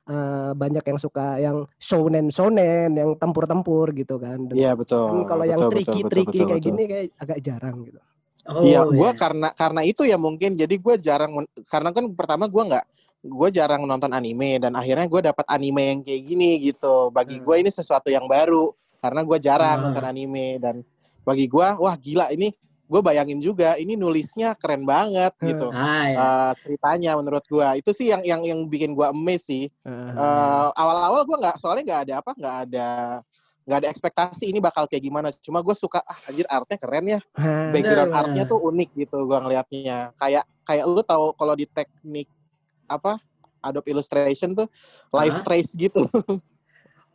[0.09, 4.51] eh, banyak yang suka yang shonen shonen yang tempur-tempur gitu kan.
[4.51, 5.07] Iya betul.
[5.07, 6.67] kan kalau yang betul, tricky betul, tricky betul, kayak betul.
[6.75, 8.01] gini kayak agak jarang gitu.
[8.43, 9.15] Oh, Iya, gue iya.
[9.15, 12.85] karena karena itu ya mungkin jadi gue jarang karena kan pertama gue nggak
[13.23, 17.07] gue jarang nonton anime dan akhirnya gue dapat anime yang kayak gini gitu.
[17.09, 17.45] Bagi Hmm.
[17.47, 19.83] gue ini sesuatu yang baru karena gue jarang Ah.
[19.87, 20.83] nonton anime dan
[21.23, 22.51] bagi gue wah gila ini
[22.83, 25.71] gue bayangin juga ini nulisnya keren banget gitu.
[25.71, 26.17] Ah, ya.
[26.19, 29.71] Eh, ceritanya menurut gue itu sih yang yang yang bikin gue amazed sih.
[29.87, 32.89] Eh, awal-awal gue nggak soalnya nggak ada apa nggak ada
[33.63, 35.27] nggak ada ekspektasi ini bakal kayak gimana.
[35.39, 39.39] Cuma gue suka ah anjir artnya keren ya Ah, background artnya tuh unik gitu gua
[39.39, 42.27] ngelihatnya kayak kayak lu tahu kalau di teknik
[42.85, 43.17] apa
[43.59, 44.67] Adobe Illustration tuh
[45.09, 45.43] live Hah?
[45.43, 46.03] trace gitu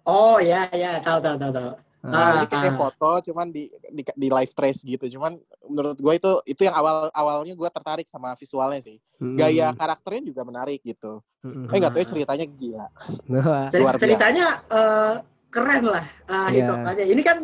[0.08, 1.70] Oh ya ya tahu tahu tahu tahu.
[1.98, 2.78] nah Ah, ini kayak ah.
[2.80, 5.36] foto cuman di, di di live trace gitu cuman
[5.68, 9.34] menurut gue itu itu yang awal awalnya gue tertarik sama visualnya sih Hmm.
[9.34, 11.68] gaya karakternya juga menarik gitu Hmm.
[11.68, 12.86] eh nggak tahu ya ceritanya gila
[13.28, 14.02] Wah, Ceri- Luar biasa.
[14.02, 15.12] ceritanya eh,
[15.48, 16.64] keren lah ah Iya.
[16.64, 17.38] itu aja ini kan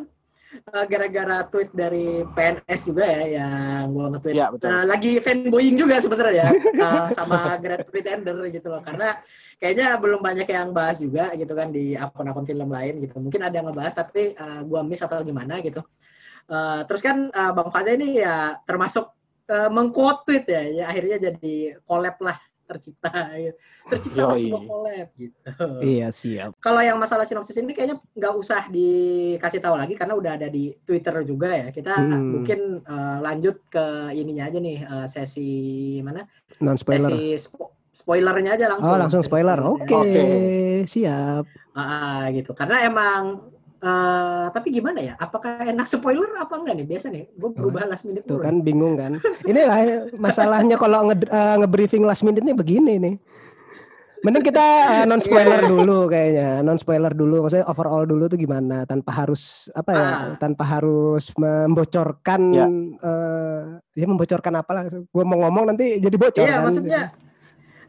[0.55, 4.35] eh, gara-gara tweet dari PNS juga ya yang gua nge-tweet.
[4.38, 4.69] Iya, betul.
[4.71, 8.79] Eh, lagi fanboying juga sebenarnya ya eh, sama Great Pretender gitu loh.
[8.87, 9.19] Karena
[9.59, 13.19] kayaknya belum banyak yang bahas juga gitu kan di akun-akun film lain gitu.
[13.19, 15.83] Mungkin ada yang ngebahas tapi eh, gua miss atau gimana gitu.
[16.45, 19.09] Uh, terus kan uh, Bang Faza ini ya termasuk
[19.49, 23.57] uh, mengquote tweet ya, ya akhirnya jadi collab lah tercipta gitu.
[23.87, 24.42] tercipta Yoi.
[24.48, 25.50] sebuah collab gitu.
[25.85, 26.50] Iya siap.
[26.59, 30.72] Kalau yang masalah sinopsis ini kayaknya nggak usah dikasih tahu lagi karena udah ada di
[30.83, 31.68] Twitter juga ya.
[31.68, 32.40] Kita Hmm.
[32.40, 35.50] mungkin uh, lanjut ke ininya aja nih uh, sesi
[36.00, 36.24] mana?
[36.59, 37.12] Non spoiler.
[37.12, 38.90] Sesi spo- spoilernya aja langsung.
[38.90, 39.59] Oh langsung spoiler.
[39.62, 40.24] Oke, Oke.
[40.85, 41.46] siap.
[41.74, 42.50] Ah, gitu.
[42.50, 43.54] Karena emang
[43.85, 45.12] eh tapi gimana ya?
[45.14, 46.87] Apakah enak spoiler apa enggak nih?
[46.88, 49.20] Biasa nih, gue berubah last minute Tuh kan bingung kan.
[49.51, 53.16] Inilah masalahnya kalau nge, eh, nge-briefing last minute nih begini nih.
[54.25, 54.64] Mending kita
[55.05, 57.44] non spoiler dulu kayaknya, non spoiler dulu.
[57.44, 60.25] Maksudnya overall dulu tuh gimana tanpa harus apa ya, Ah.
[60.40, 62.64] tanpa harus membocorkan Ya.
[63.05, 63.61] eh
[63.92, 64.88] ya membocorkan apalah.
[64.88, 66.64] Gue mau ngomong nanti jadi bocor Iya, kan.
[66.64, 67.03] maksudnya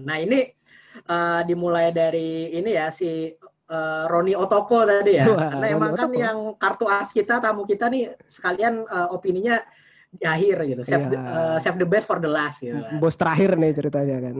[0.00, 0.48] Nah ini
[1.04, 3.28] uh, dimulai dari ini ya si
[3.68, 5.28] uh, Roni Otoko tadi ya.
[5.28, 6.16] Wah, Karena Roni emang kan Otoko.
[6.16, 9.60] kan yang kartu as kita tamu kita nih sekalian uh, opininya
[10.08, 10.82] di akhir gitu.
[10.88, 11.12] Save, yeah.
[11.12, 12.80] the, uh, save the best for the last gitu.
[12.80, 12.96] Kan.
[12.96, 14.36] Bos terakhir nih ceritanya kan.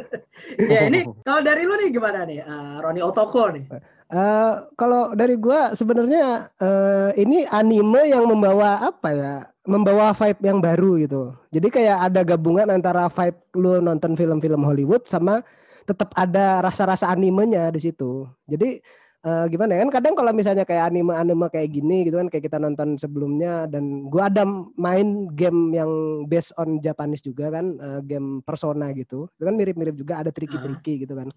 [0.74, 3.64] ya ini kalau dari lu nih gimana nih uh, Roni Otoko nih?
[4.10, 9.34] Uh, kalau dari gua sebenarnya uh, ini anime yang membawa apa ya
[9.68, 11.22] Membawa vibe yang baru gitu.
[11.52, 15.44] Jadi kayak ada gabungan antara vibe lu nonton film-film Hollywood sama
[15.84, 18.24] tetap ada rasa-rasa animenya di situ.
[18.48, 18.80] Jadi
[19.20, 22.56] eh, gimana ya kan kadang kalau misalnya kayak anime-anime kayak gini gitu kan kayak kita
[22.56, 24.48] nonton sebelumnya dan gua ada
[24.80, 29.28] main game yang based on Japanese juga kan eh, game Persona gitu.
[29.36, 31.28] Itu kan mirip-mirip juga ada tricky-tricky gitu kan.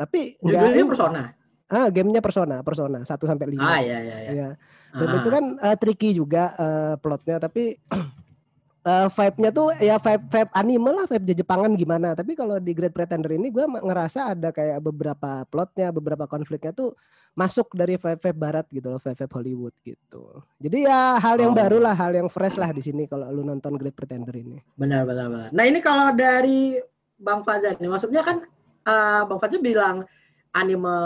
[0.00, 1.22] Tapi Judulnya Persona.
[1.70, 3.62] Ah, gamenya Persona, Persona 1 sampai 5.
[3.62, 4.30] Ah iya iya iya.
[4.30, 4.48] Iya.
[4.90, 5.16] Dan Ah.
[5.16, 7.78] itu kan eh, tricky juga eh, plotnya tapi
[8.90, 12.18] eh, vibe-nya tuh ya vibe vibe anime lah, vibe Jepangan gimana.
[12.18, 16.98] Tapi kalau di Great Pretender ini ma- ngerasa ada kayak beberapa plotnya, beberapa konfliknya tuh
[17.30, 20.42] masuk dari vibe-vibe barat gitu loh, vibe-vibe Hollywood gitu.
[20.58, 21.58] Jadi ya hal yang Oh.
[21.58, 24.58] baru lah, hal yang fresh lah di sini kalau lu nonton Great Pretender ini.
[24.74, 25.48] Benar, benar, benar.
[25.54, 26.74] Nah ini kalau dari
[27.14, 28.42] Bang Fajar nih, maksudnya kan
[28.82, 30.02] eh, Bang Fajar bilang
[30.50, 30.96] anime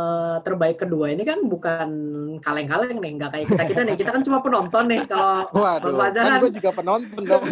[0.40, 1.88] terbaik kedua ini kan bukan
[2.40, 3.96] kaleng-kaleng nih, nggak kayak kita kita nih.
[4.00, 5.04] Kita kan cuma penonton nih.
[5.04, 7.44] Kalau Waduh, kan kan, gue juga penonton dong.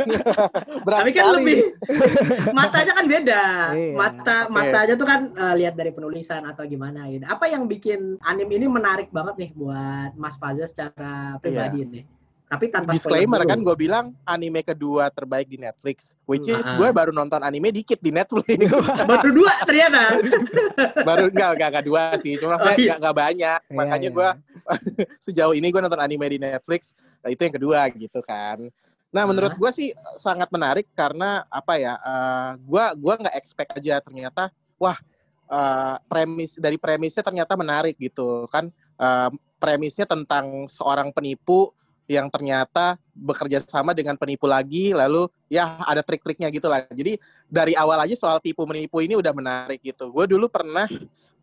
[0.89, 1.77] Tapi kan lebih
[2.57, 3.45] matanya kan beda.
[3.77, 3.93] Iya.
[3.93, 4.53] Mata Oke.
[4.57, 7.29] matanya tuh kan eh, lihat dari penulisan atau gimana gitu.
[7.29, 12.05] Apa yang bikin anime ini menarik banget nih buat Mas Fajar secara pribadi nih?
[12.53, 17.09] Tapi tanpa Disclaimer kan gue bilang anime kedua terbaik di Netflix, which is gue baru
[17.09, 18.61] nonton anime dikit di Netflix.
[19.09, 20.21] baru dua ternyata.
[21.09, 22.93] baru enggak enggak enggak dua sih, cuma Oh, saya iya.
[22.93, 23.61] enggak enggak banyak.
[23.65, 24.17] Iya, Makanya iya.
[24.21, 24.29] gue
[25.33, 26.93] sejauh ini gue nonton anime di Netflix,
[27.25, 28.69] nah, itu yang kedua gitu kan.
[29.09, 29.59] Nah, menurut Ah.
[29.61, 29.89] gue sih
[30.21, 31.97] sangat menarik karena apa ya?
[31.97, 35.01] eh, gua gua nggak expect aja ternyata wah
[35.49, 38.69] eh, premis dari premisnya ternyata menarik gitu kan.
[39.01, 41.73] Eh, premisnya tentang seorang penipu
[42.11, 46.85] yang ternyata bekerja sama dengan penipu lagi lalu ya ada trik-triknya gitu lah.
[46.91, 50.11] Jadi dari awal aja soal tipu menipu ini udah menarik gitu.
[50.11, 50.89] Gue dulu pernah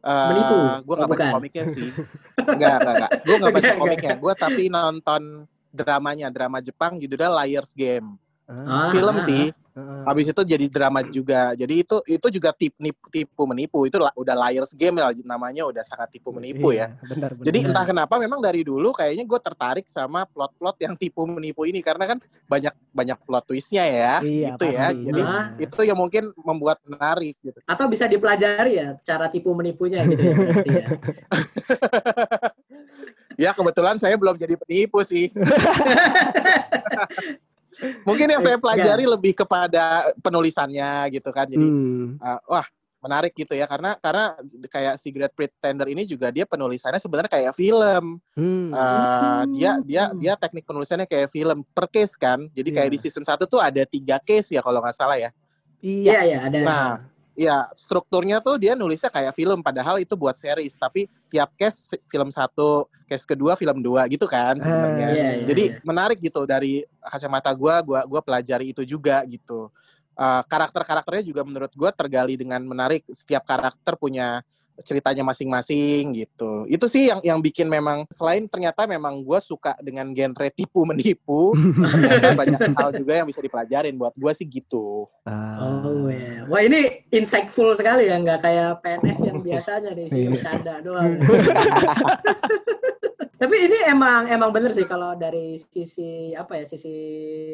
[0.03, 0.57] eh, Menipu?
[0.83, 1.35] Gue Oh, nggak baca bukan.
[1.39, 1.89] komiknya sih.
[2.39, 3.11] Enggak, enggak, enggak.
[3.23, 4.13] Gue nggak baca komiknya.
[4.19, 5.21] Gue tapi nonton
[5.69, 8.17] dramanya, drama Jepang judulnya Liar's Game.
[8.49, 9.53] Ah, Film ah, sih.
[9.79, 10.03] Heeh.
[10.03, 11.55] Habis itu jadi drama juga.
[11.55, 13.79] Jadi itu itu juga tip nipu, tipu menipu.
[13.87, 16.91] Itu la- udah Liar's Game lah namanya udah sangat tipu menipu ya.
[16.91, 17.45] Iya, Benar, benar.
[17.47, 21.79] Jadi entah kenapa memang dari dulu kayaknya gue tertarik sama plot-plot yang tipu menipu ini
[21.79, 24.87] karena kan banyak banyak plot twistnya ya, Iya, gitu ya.
[24.91, 25.45] Jadi Ah.
[25.55, 27.59] itu yang mungkin membuat menarik gitu.
[27.63, 30.87] atau bisa dipelajari ya cara tipu menipunya gitu ya, ya.
[33.39, 35.31] Ya kebetulan saya belum jadi penipu sih.
[38.03, 41.47] mungkin yang saya pelajari lebih kepada penulisannya gitu kan.
[41.47, 42.19] Jadi Hmm.
[42.19, 42.67] uh, wah
[42.99, 44.35] menarik gitu ya karena karena
[44.67, 48.19] kayak si Great Pretender ini juga dia penulisannya sebenarnya kayak film.
[48.35, 48.75] Hmm.
[48.75, 49.83] Uh, dia Hmm.
[49.87, 52.51] dia dia teknik penulisannya kayak film per case kan.
[52.51, 52.95] Jadi kayak Iya.
[52.95, 55.31] di season 1 tuh ada tiga case ya kalau nggak salah ya.
[55.79, 56.11] Iya.
[56.11, 56.57] Iya ya ada.
[56.59, 56.87] Nah,
[57.39, 62.35] ya strukturnya tuh dia nulisnya kayak film padahal itu buat series tapi tiap case film
[62.35, 65.07] satu, case kedua film dua gitu kan sebenarnya.
[65.07, 65.79] Ah, Iya, iya, Jadi iya.
[65.87, 69.71] menarik gitu dari kacamata gua gua gua pelajari itu juga gitu.
[70.19, 73.07] Uh, karakter-karakternya juga menurut gua tergali dengan menarik.
[73.07, 74.43] Setiap karakter punya
[74.83, 76.65] ceritanya masing-masing gitu.
[76.67, 81.53] Itu sih yang yang bikin memang selain ternyata memang gue suka dengan genre tipu menipu,
[81.93, 85.07] ternyata banyak hal juga yang bisa dipelajarin buat gue sih gitu.
[85.23, 85.81] Ah.
[85.85, 86.45] Oh ya.
[86.47, 90.29] Wah ini insightful sekali ya, nggak kayak PNS yang biasanya nih sih Iya.
[90.35, 91.13] bercanda doang.
[93.39, 96.91] Tapi ini emang emang bener sih kalau dari sisi apa ya sisi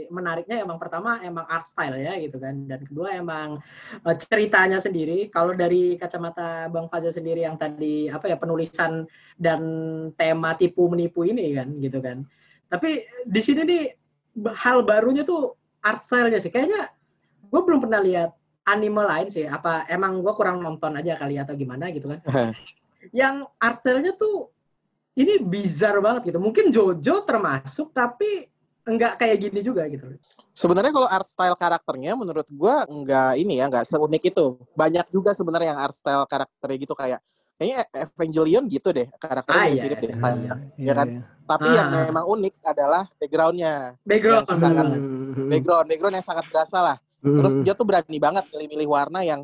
[0.09, 2.65] menariknya emang pertama emang art style ya gitu kan.
[2.65, 3.61] Dan kedua emang
[4.01, 5.29] eh, ceritanya sendiri.
[5.29, 9.05] Kalau dari kacamata Bang Faza sendiri yang tadi apa ya penulisan
[9.37, 9.61] dan
[10.17, 12.25] tema tipu menipu ini kan gitu kan.
[12.65, 13.83] Tapi di sini nih
[14.65, 15.53] hal barunya tuh
[15.85, 16.49] art style-nya sih.
[16.49, 16.89] Kayaknya
[17.45, 18.33] gue belum pernah lihat
[18.65, 19.45] anime lain sih.
[19.45, 22.25] Apa emang gue kurang nonton aja kali atau gimana gitu kan.
[23.13, 24.54] Yang art style-nya tuh
[25.15, 28.47] ini bizar banget gitu mungkin Jojo termasuk tapi
[28.85, 30.13] enggak kayak gini juga gitu
[30.55, 34.55] Sebenarnya kalau art style karakternya menurut gue nggak ini ya nggak seunik itu.
[34.71, 37.19] Banyak juga sebenarnya yang art style karakternya gitu kayak
[37.59, 40.53] kayaknya Evangelion gitu deh karakternya Ah, mirip-mirip iya, deh iya, stylenya.
[40.79, 41.07] Iya, Ya kan?
[41.11, 41.21] iya.
[41.43, 41.75] Tapi Ah.
[41.75, 43.73] yang memang unik adalah backgroundnya,
[44.07, 44.87] background Yang sangat-.
[44.87, 45.49] Hmm.
[45.51, 46.97] background background yang sangat berasa lah.
[47.19, 47.35] Hmm.
[47.35, 49.41] Terus dia tuh berani banget milih-milih warna yang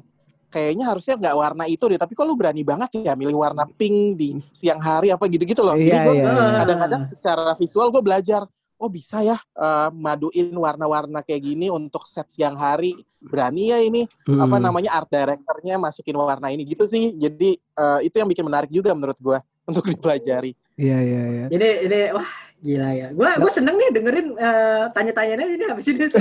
[0.52, 1.96] kayaknya harusnya nggak warna itu deh.
[1.96, 5.80] Tapi kok lu berani banget ya milih warna pink di siang hari apa gitu-gitu loh.
[5.80, 6.60] Jadi Iya, gue iya, iya.
[6.62, 8.44] kadang-kadang secara visual gue belajar.
[8.76, 12.98] Oh bisa ya eh, maduin warna-warna kayak gini untuk set siang hari.
[13.22, 14.42] Berani ya ini Hmm.
[14.42, 17.14] apa namanya art directornya masukin warna ini gitu sih.
[17.16, 19.38] Jadi eh, itu yang bikin menarik juga menurut gue
[19.70, 20.52] untuk dipelajari.
[20.82, 21.46] Iya, iya, iya.
[21.54, 22.26] ini ini wah
[22.58, 26.10] gila ya gue gue seneng nih dengerin eh, tanya-tanyanya ini habis ini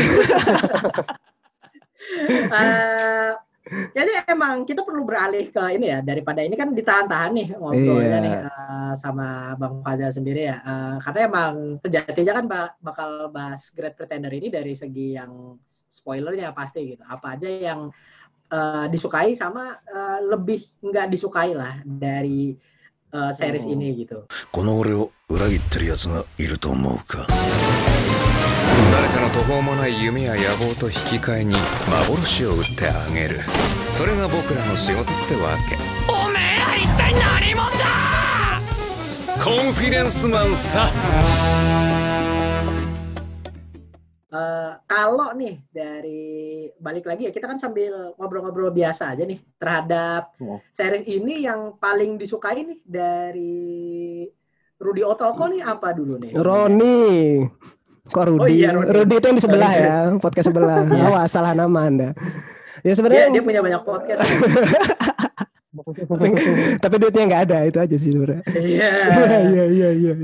[2.51, 3.33] Eh,
[3.70, 8.18] jadi emang kita perlu beralih ke ini ya daripada ini kan ditahan-tahan nih ngobrolnya Iya.
[8.22, 13.74] nih eh, sama Bang Faza sendiri ya Eh, karena emang sejatinya kan ba- bakal bahas
[13.74, 15.58] Great Pretender ini dari segi yang
[15.90, 17.90] spoilernya pasti gitu apa aja yang
[18.54, 22.54] eh, disukai sama eh, lebih nggak disukai lah dari
[23.10, 23.74] eh, series Hmm.
[23.82, 27.26] ini gitu この俺を裏切ってる奴がいると思うか
[28.92, 31.56] 誰かの途方もない夢や野望と引き換えに
[31.90, 33.40] 幻を売ってあげる
[33.92, 35.76] それが僕らの仕事ってわけ
[36.12, 38.62] おめえら一体何者だ
[39.44, 40.92] コンフィデンスマンさ
[44.36, 50.36] Eh, kalau nih dari balik lagi ya kita kan sambil ngobrol-ngobrol biasa aja nih terhadap
[50.44, 50.60] Ya.
[50.76, 54.28] series ini yang paling disukai nih dari
[54.76, 56.36] Rudi Otoko nih apa dulu nih?
[56.36, 57.48] Roni.
[58.11, 58.43] Kok Rudi?
[58.43, 58.91] Oh iya, Rudi.
[58.91, 60.79] Rudi itu yang di sebelah ya, podcast sebelah.
[60.91, 61.07] Iya.
[61.07, 62.11] Awas salah nama Anda.
[62.83, 64.21] Ya Dia, sebenarnya dia punya banyak podcast.
[65.71, 66.29] tapi,
[66.83, 68.43] tapi duitnya nggak ada itu aja sih sebenarnya.
[68.59, 68.91] Iya.
[69.47, 70.15] Iya iya iya.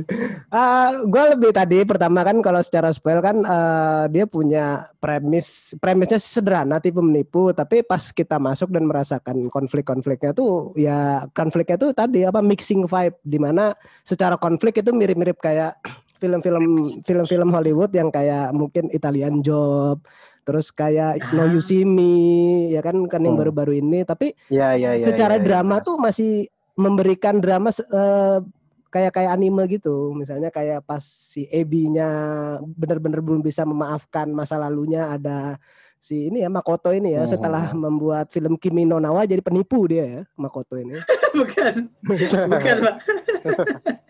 [1.07, 6.83] gue lebih tadi pertama kan kalau secara spoil kan eh, dia punya premis premisnya sederhana
[6.83, 12.43] tipe menipu tapi pas kita masuk dan merasakan konflik-konfliknya tuh ya konfliknya tuh tadi apa
[12.43, 13.71] mixing vibe di mana
[14.03, 15.79] secara konflik itu mirip-mirip kayak
[16.17, 16.65] film-film
[17.05, 20.01] film-film Hollywood yang kayak mungkin Italian Job
[20.47, 23.43] terus kayak No You See Me ya kan kan yang Hmm.
[23.43, 25.07] baru-baru ini tapi Iya iya iya.
[25.07, 25.47] secara iya, iya.
[25.47, 26.47] drama tuh masih
[26.79, 28.39] memberikan drama eh,
[28.87, 32.09] kayak kayak anime gitu misalnya kayak pas si Ebi-nya
[32.63, 35.59] benar-benar belum bisa memaafkan masa lalunya ada
[36.07, 37.33] si ini ya Makoto ini ya Hmm.
[37.33, 40.95] setelah membuat film Kimi no Na wa jadi penipu dia ya Makoto ini
[41.35, 42.47] bukan, bukan
[42.79, 42.95] Pak.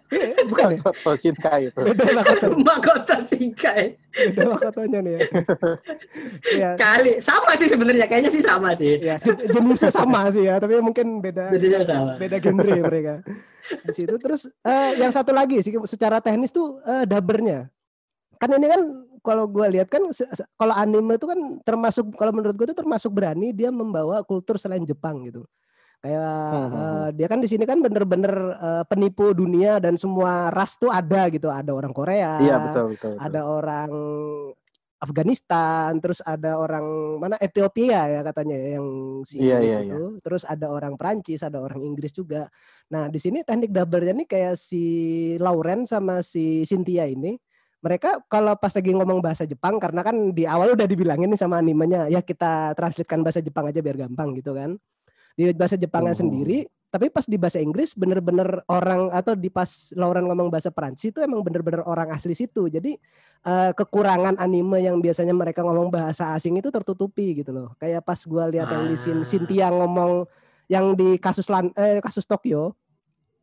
[0.06, 1.80] Eh, bukan ya Makoto Shinkai itu.
[1.82, 3.96] beda Makoto Makota Shinkai.
[4.28, 5.20] beda Makotonya nih ya
[6.60, 9.00] ya, Kali sama sih sebenarnya kayaknya sih sama sih.
[9.00, 11.48] ya jen- jenisnya sama sih ya tapi mungkin beda
[11.82, 12.12] sama.
[12.16, 13.14] beda genre mereka
[13.82, 17.66] di situ terus eh, yang satu lagi sih secara teknis tuh eh, dubbernya
[18.36, 18.80] kan ini kan
[19.26, 20.06] kalau gue lihat kan
[20.54, 24.86] kalau anime itu kan termasuk kalau menurut gue itu termasuk berani dia membawa kultur selain
[24.86, 25.42] Jepang gitu
[25.98, 30.78] kayak Hmm, eh, dia kan di sini kan bener-bener eh, penipu dunia dan semua ras
[30.78, 33.18] tuh ada gitu ada orang Korea Iya betul betul.
[33.18, 33.26] betul.
[33.26, 33.90] ada orang
[34.96, 36.84] Afghanistan, terus ada orang
[37.20, 38.88] mana Ethiopia ya katanya ya, yang
[39.28, 42.48] si Iya, iya, itu, terus ada orang Prancis, ada orang Inggris juga.
[42.88, 44.84] Nah di sini teknik dubbernya nih kayak si
[45.36, 47.36] Lauren sama si Cynthia ini,
[47.86, 51.62] mereka kalau pas lagi ngomong bahasa Jepang karena kan di awal udah dibilangin nih sama
[51.62, 54.74] animenya ya kita translatekan bahasa Jepang aja biar gampang gitu kan.
[55.38, 56.26] Di bahasa Jepangnya Hmm.
[56.26, 61.12] sendiri, tapi pas di bahasa Inggris bener-bener orang atau di pas Lauren ngomong bahasa Perancis
[61.12, 62.66] itu emang bener-bener orang asli situ.
[62.66, 62.96] Jadi
[63.46, 67.68] eh, kekurangan anime yang biasanya mereka ngomong bahasa asing itu tertutupi gitu loh.
[67.78, 69.22] Kayak pas gua lihat yang di Ah.
[69.22, 70.26] Cynthia ngomong
[70.66, 72.74] yang di kasus lan eh, kasus Tokyo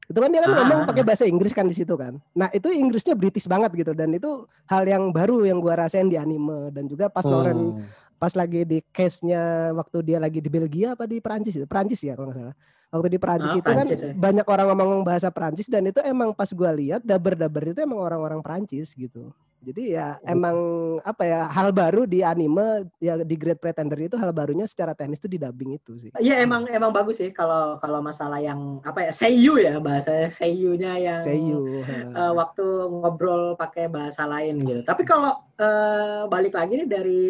[0.04, 0.58] itu kan dia kan Ah.
[0.60, 2.20] ngomong pakai bahasa Inggris kan di situ kan.
[2.32, 4.28] Nah itu Inggrisnya British banget gitu dan itu
[4.66, 7.88] hal yang baru yang gua rasain di anime dan juga pas Lauren Hmm.
[8.16, 12.13] pas lagi di case-nya waktu dia lagi di Belgia apa di Perancis itu Perancis ya
[12.13, 12.56] kalau nggak salah
[12.89, 14.13] waktu di Perancis Ah, itu kan Perancis, ya.
[14.13, 18.39] banyak orang ngomong bahasa Perancis dan itu emang pas gua lihat daber-daber itu emang orang-orang
[18.39, 19.32] Perancis gitu
[19.63, 20.28] jadi ya Oh.
[20.30, 20.58] emang
[21.02, 25.17] apa ya hal baru di anime ya di Great Pretender itu hal barunya secara teknis
[25.17, 29.08] itu di dubbing itu sih Iya emang emang bagus sih kalau kalau masalah yang apa
[29.08, 34.82] ya seiyu ya bahasa seiyunya yang Seiyu eh, waktu ngobrol pakai bahasa lain gitu.
[34.84, 37.21] Tapi kalau eh, balik lagi nih dari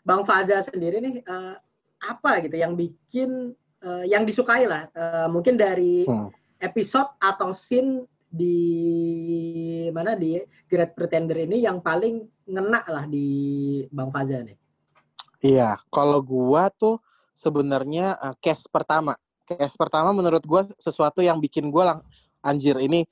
[0.00, 1.54] Bang Faza sendiri nih eh,
[2.00, 6.28] apa gitu yang bikin eh, yang disukai lah Eh, mungkin dari Hmm.
[6.58, 8.56] episode atau scene di
[9.90, 10.38] mana di
[10.70, 13.26] Great Pretender ini yang paling ngena lah di
[13.90, 14.54] Bang Faza nih.
[15.40, 19.18] Iya, kalau gua tuh sebenarnya uh, case pertama.
[19.42, 22.00] Case pertama menurut gua sesuatu yang bikin gua lang
[22.40, 23.04] anjir ini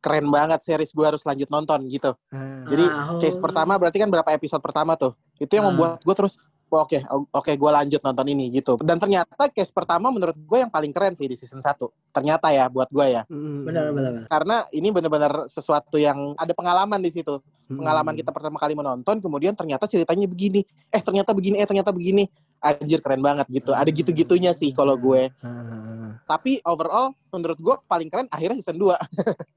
[0.00, 2.12] keren banget series gua harus lanjut nonton gitu.
[2.28, 2.66] Ah.
[2.66, 3.42] Jadi Ah, case oh.
[3.44, 5.14] pertama berarti kan berapa episode pertama tuh.
[5.38, 5.72] Itu yang Ah.
[5.72, 8.80] membuat gua terus "Oh, oke o- oke gua lanjut nonton ini gitu.
[8.80, 11.76] Dan ternyata case pertama menurut gue yang paling keren sih di season 1.
[12.14, 13.22] Ternyata ya buat gua ya.
[13.28, 13.60] Mm.
[13.66, 14.12] Benar benar.
[14.14, 14.24] benar.
[14.30, 17.38] Karena ini benar-benar sesuatu yang ada pengalaman di situ.
[17.68, 17.78] Mm.
[17.82, 20.64] Pengalaman kita pertama kali menonton kemudian ternyata ceritanya begini.
[20.90, 22.26] Eh ternyata begini, eh ternyata begini.
[22.64, 23.76] Anjir keren banget gitu.
[23.76, 25.28] Ada gitu-gitunya sih kalau gue.
[25.44, 26.16] Ah.
[26.24, 28.96] Tapi overall menurut gue paling keren akhirnya season 2.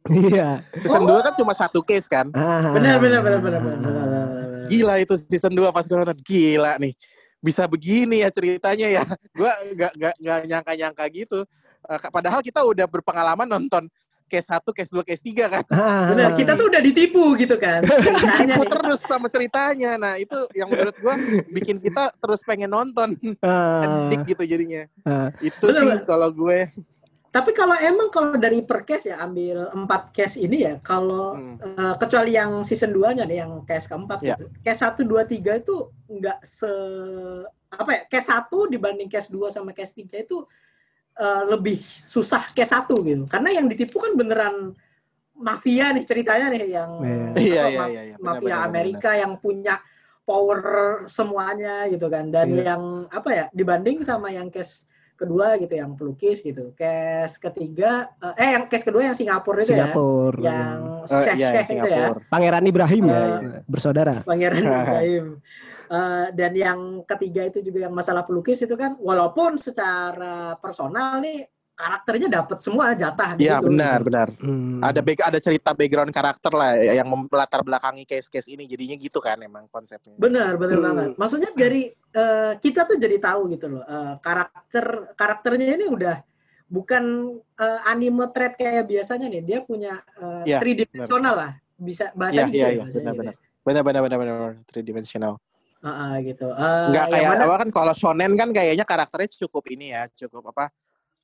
[0.08, 0.64] Iya.
[0.80, 2.28] season 2 kan cuma satu case kan.
[2.32, 3.20] Benar benar.
[3.24, 4.37] benar, benar, benar.
[4.68, 6.20] Gila itu season 2 pas gue nonton.
[6.22, 6.94] Gila nih.
[7.40, 9.04] Bisa begini ya ceritanya ya.
[9.38, 11.40] Gue gak, gak, gak nyangka-nyangka gitu.
[11.88, 13.86] Eh, padahal kita udah berpengalaman nonton
[14.28, 15.64] case 1, case 2, case 3 kan.
[15.72, 16.08] Ah.
[16.12, 17.82] Benar, kita tuh udah ditipu gitu kan.
[17.88, 18.84] Ceritanya Tipu nih.
[18.84, 19.92] terus sama ceritanya.
[19.96, 21.14] Nah itu yang menurut gue
[21.56, 23.16] bikin kita terus pengen nonton.
[23.40, 24.12] Ah.
[24.12, 24.84] Adik gitu jadinya.
[25.08, 25.32] Ah.
[25.40, 26.68] Itu Bener, sih kalau gue.
[27.38, 31.62] Tapi kalau emang kalau dari per case ya ambil empat case ini ya, kalau Hmm.
[31.62, 34.34] eh, kecuali yang season 2-nya nih yang case keempat Ya.
[34.34, 34.50] gitu.
[34.66, 35.76] Case 1 2 3 itu
[36.10, 36.72] enggak se
[37.70, 38.02] apa ya?
[38.10, 40.42] Case 1 dibanding case 2 sama case 3 itu
[41.14, 43.24] eh, lebih susah case 1 gitu.
[43.26, 44.74] Karena yang ditipu kan beneran
[45.34, 47.26] mafia nih ceritanya nih yang Iya.
[47.38, 48.16] Iya, iya, maf- iya, iya.
[48.18, 49.76] Benar, mafia benar, benar, Amerika yang punya
[50.24, 50.60] power
[51.06, 52.64] semuanya gitu kan dan Iya.
[52.74, 58.34] yang apa ya dibanding sama yang case kedua gitu yang pelukis gitu case ketiga eh,
[58.38, 60.38] eh yang case kedua yang Singapura itu Singapura.
[60.40, 62.22] ya yang Eh, Syekh iya, Syekh itu ya Singapura.
[62.30, 64.16] Pangeran Ibrahim ya, Eh, bersaudara.
[64.22, 65.26] Pangeran Ibrahim
[65.88, 71.48] Eh, dan yang ketiga itu juga yang masalah pelukis itu kan walaupun secara personal nih
[71.78, 73.70] karakternya dapat semua jatah Iya situ.
[73.70, 74.28] benar benar.
[74.42, 74.82] Hmm.
[74.82, 79.38] Ada back ada cerita background karakter lah yang melatar belakangi case-case ini jadinya gitu kan
[79.38, 80.18] emang konsepnya.
[80.18, 80.86] Benar, benar Hmm.
[80.90, 81.10] banget.
[81.16, 83.86] Maksudnya dari eh, kita tuh jadi tahu gitu loh.
[83.86, 86.18] eh, karakter karakternya ini udah
[86.66, 87.04] bukan
[87.38, 89.42] eh, anime thread kayak biasanya nih.
[89.46, 91.52] Dia punya eh, Iya, tridimensional lah.
[91.78, 93.34] Bisa Iya bahasanya gitu iya ya, iya benar gitu benar.
[93.38, 93.38] ya.
[93.62, 95.38] Benar benar benar benar benar three dimensional.
[95.78, 96.50] Ah, ah, gitu.
[96.50, 100.50] Enggak yang kayak mana- apa kan kalau shonen kan kayaknya karakternya cukup ini ya, cukup
[100.50, 100.74] apa?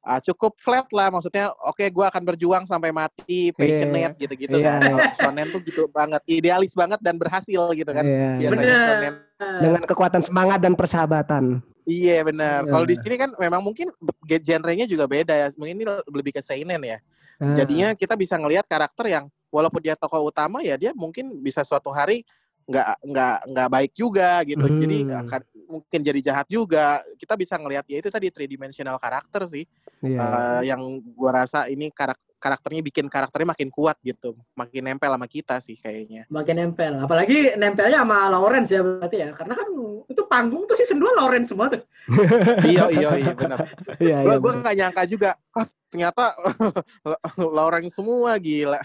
[0.03, 4.77] Ah, cukup flat lah maksudnya oke gua akan berjuang sampai mati passionate gitu-gitu Iya.
[4.77, 4.79] kan
[5.15, 8.29] shonen tuh gitu banget idealis banget dan berhasil gitu kan Iya.
[8.37, 8.85] biasanya Benar.
[8.85, 9.13] shonen
[9.43, 11.59] Dengan kekuatan semangat dan persahabatan.
[11.83, 12.63] Iya benar.
[12.63, 12.71] Iya.
[12.71, 13.91] Kalau di sini kan memang mungkin
[14.23, 15.47] ge- genrenya juga beda ya.
[15.59, 17.03] Mungkin ini lebih ke seinen ya.
[17.43, 17.51] Ah.
[17.51, 21.91] Jadinya kita bisa ngelihat karakter yang walaupun dia tokoh utama ya dia mungkin bisa suatu
[21.91, 22.23] hari
[22.63, 24.65] nggak nggak nggak baik juga gitu.
[24.65, 24.79] Hmm.
[24.79, 27.01] Jadi akan mungkin jadi jahat juga.
[27.19, 29.67] Kita bisa ngelihat ya itu tadi three dimensional karakter sih.
[30.03, 30.19] Iya.
[30.19, 30.81] Eh, yang
[31.15, 35.79] gua rasa ini karak karakternya bikin karakternya makin kuat gitu, makin nempel sama kita sih
[35.79, 36.27] kayaknya.
[36.27, 36.99] makin nempel.
[36.99, 39.31] Apalagi nempelnya sama Lawrence ya berarti ya.
[39.31, 39.67] Karena kan
[40.11, 41.79] itu panggung tuh season 2 Lawrence semua tuh.
[42.71, 43.63] iya iya iya benar.
[43.95, 45.31] Iya, Gua iya, gua nggak nyangka juga.
[45.55, 46.35] Ah, ternyata
[47.55, 48.83] Lauren semua gila.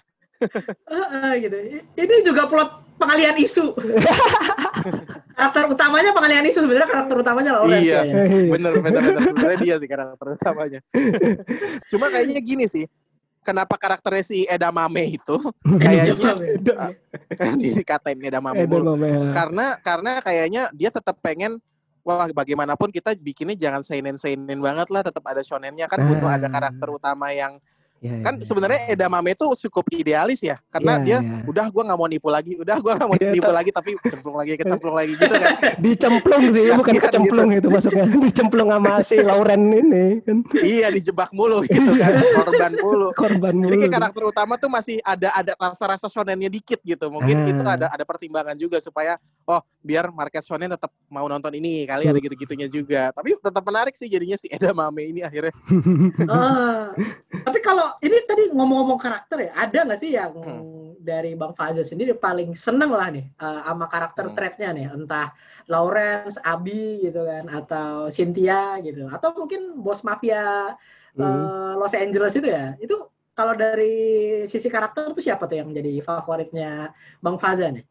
[0.86, 1.56] Heeh, gitu.
[1.94, 3.74] Ini juga plot pengalian isu.
[5.38, 8.00] karakter utamanya pengalian isu sebenarnya karakter utamanya Lawrence Iya.
[8.02, 8.14] ya.
[8.50, 10.80] bener bener bener sebenarnya dia sih karakter utamanya
[11.94, 12.84] cuma kayaknya gini sih
[13.46, 15.38] kenapa karakternya si Edamame itu
[15.78, 16.14] kayaknya
[17.78, 18.98] dikatain Edamame Eh, mulu.
[18.98, 19.30] Mame, ya.
[19.30, 21.62] karena karena kayaknya dia tetap pengen
[22.02, 26.50] wah bagaimanapun kita bikinnya jangan seinen seinen banget lah tetap ada shonennya kan butuh ada
[26.50, 27.54] karakter utama yang
[27.98, 28.46] Iya, kan iya.
[28.46, 31.42] sebenarnya Edamame itu cukup idealis ya karena Iya, dia iya.
[31.44, 34.36] udah gua nggak mau nipu lagi udah gua nggak mau Iya, nipu lagi tapi kecemplung
[34.38, 35.50] lagi kecemplung lagi gitu kan
[35.84, 38.04] dicemplung sih, bukan Kasihan kecemplung itu masuknya.
[38.24, 43.66] Dicemplung sama si Lauren ini kan iya dijebak mulu gitu kan korban mulu korban Jadi
[43.66, 43.82] mulu.
[43.82, 47.10] kayak karakter utama tuh masih ada ada rasa-rasa shonennya dikit gitu.
[47.10, 47.50] Mungkin Ah.
[47.50, 49.18] itu ada ada pertimbangan juga supaya
[49.48, 53.08] oh biar market shonen tetap mau nonton ini kali ada gitu-gitunya juga.
[53.16, 55.56] Tapi tetap menarik sih jadinya si Edamame ini akhirnya.
[56.28, 56.92] Ah,
[57.48, 60.92] tapi kalau ini tadi ngomong-ngomong karakter ya, ada nggak sih yang Hmm.
[61.00, 64.36] dari Bang Faza sendiri paling seneng lah nih eh, sama karakter Hmm.
[64.36, 65.32] trait-nya nih, entah
[65.72, 70.76] Lawrence, Abi gitu kan, atau Cynthia gitu, atau mungkin bos mafia
[71.16, 71.24] Hmm.
[71.24, 72.76] eh, Los Angeles itu ya.
[72.76, 73.96] Itu kalau dari
[74.50, 76.92] sisi karakter tuh siapa tuh yang jadi favoritnya
[77.24, 77.86] Bang Faza nih?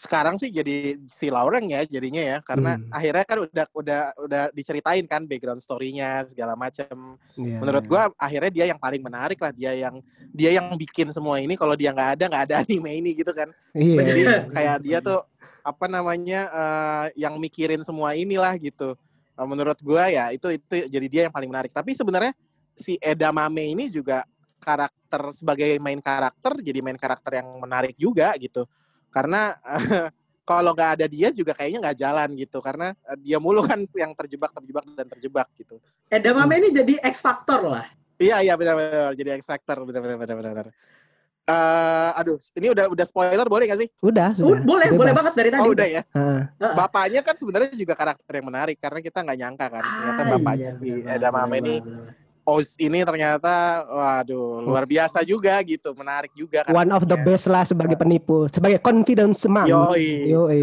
[0.00, 2.88] Sekarang sih jadi si Laureng ya jadinya ya karena Hmm.
[2.88, 7.20] akhirnya kan udah udah udah diceritain kan background story-nya segala macam.
[7.36, 7.90] Iya, Menurut iya.
[7.92, 10.00] gua akhirnya dia yang paling menarik lah dia yang
[10.32, 13.52] dia yang bikin semua ini kalau dia nggak ada nggak ada anime ini gitu kan.
[13.76, 14.00] Iya.
[14.00, 14.22] Jadi
[14.56, 15.20] kayak dia tuh
[15.60, 18.96] apa namanya eh, yang mikirin semua inilah gitu.
[19.36, 21.76] Eh, menurut gua ya itu itu jadi dia yang paling menarik.
[21.76, 22.32] Tapi sebenarnya
[22.72, 24.24] si Edamame ini juga
[24.64, 28.64] karakter sebagai main karakter jadi main karakter yang menarik juga gitu.
[29.10, 29.54] Karena
[30.50, 34.14] kalau nggak ada dia juga kayaknya nggak jalan gitu karena eh, dia mulu kan yang
[34.16, 35.78] terjebak terjebak dan terjebak gitu.
[36.10, 37.86] Edamame ini jadi X Factor lah.
[38.20, 40.66] Iya iya benar benar jadi X Factor benar benar benar benar.
[41.50, 43.88] Eh, aduh, ini udah udah spoiler boleh gak sih?
[44.06, 44.62] Udah, Uh, sudah.
[44.62, 45.62] boleh, boleh banget dari tadi.
[45.66, 46.02] Oh udah ya.
[46.14, 46.40] Heeh.
[46.62, 46.74] Heeh.
[46.78, 50.70] Bapaknya kan sebenarnya juga karakter yang menarik karena kita nggak nyangka kan ternyata Ah, bapaknya
[50.70, 51.76] iya, si Edamame ini.
[52.42, 53.52] Oz ini ternyata
[53.84, 57.26] waduh luar biasa juga gitu menarik juga One of the karakternya.
[57.26, 59.66] best lah sebagai penipu, sebagai confidence man.
[59.66, 60.28] Yoi.
[60.28, 60.62] Yoi.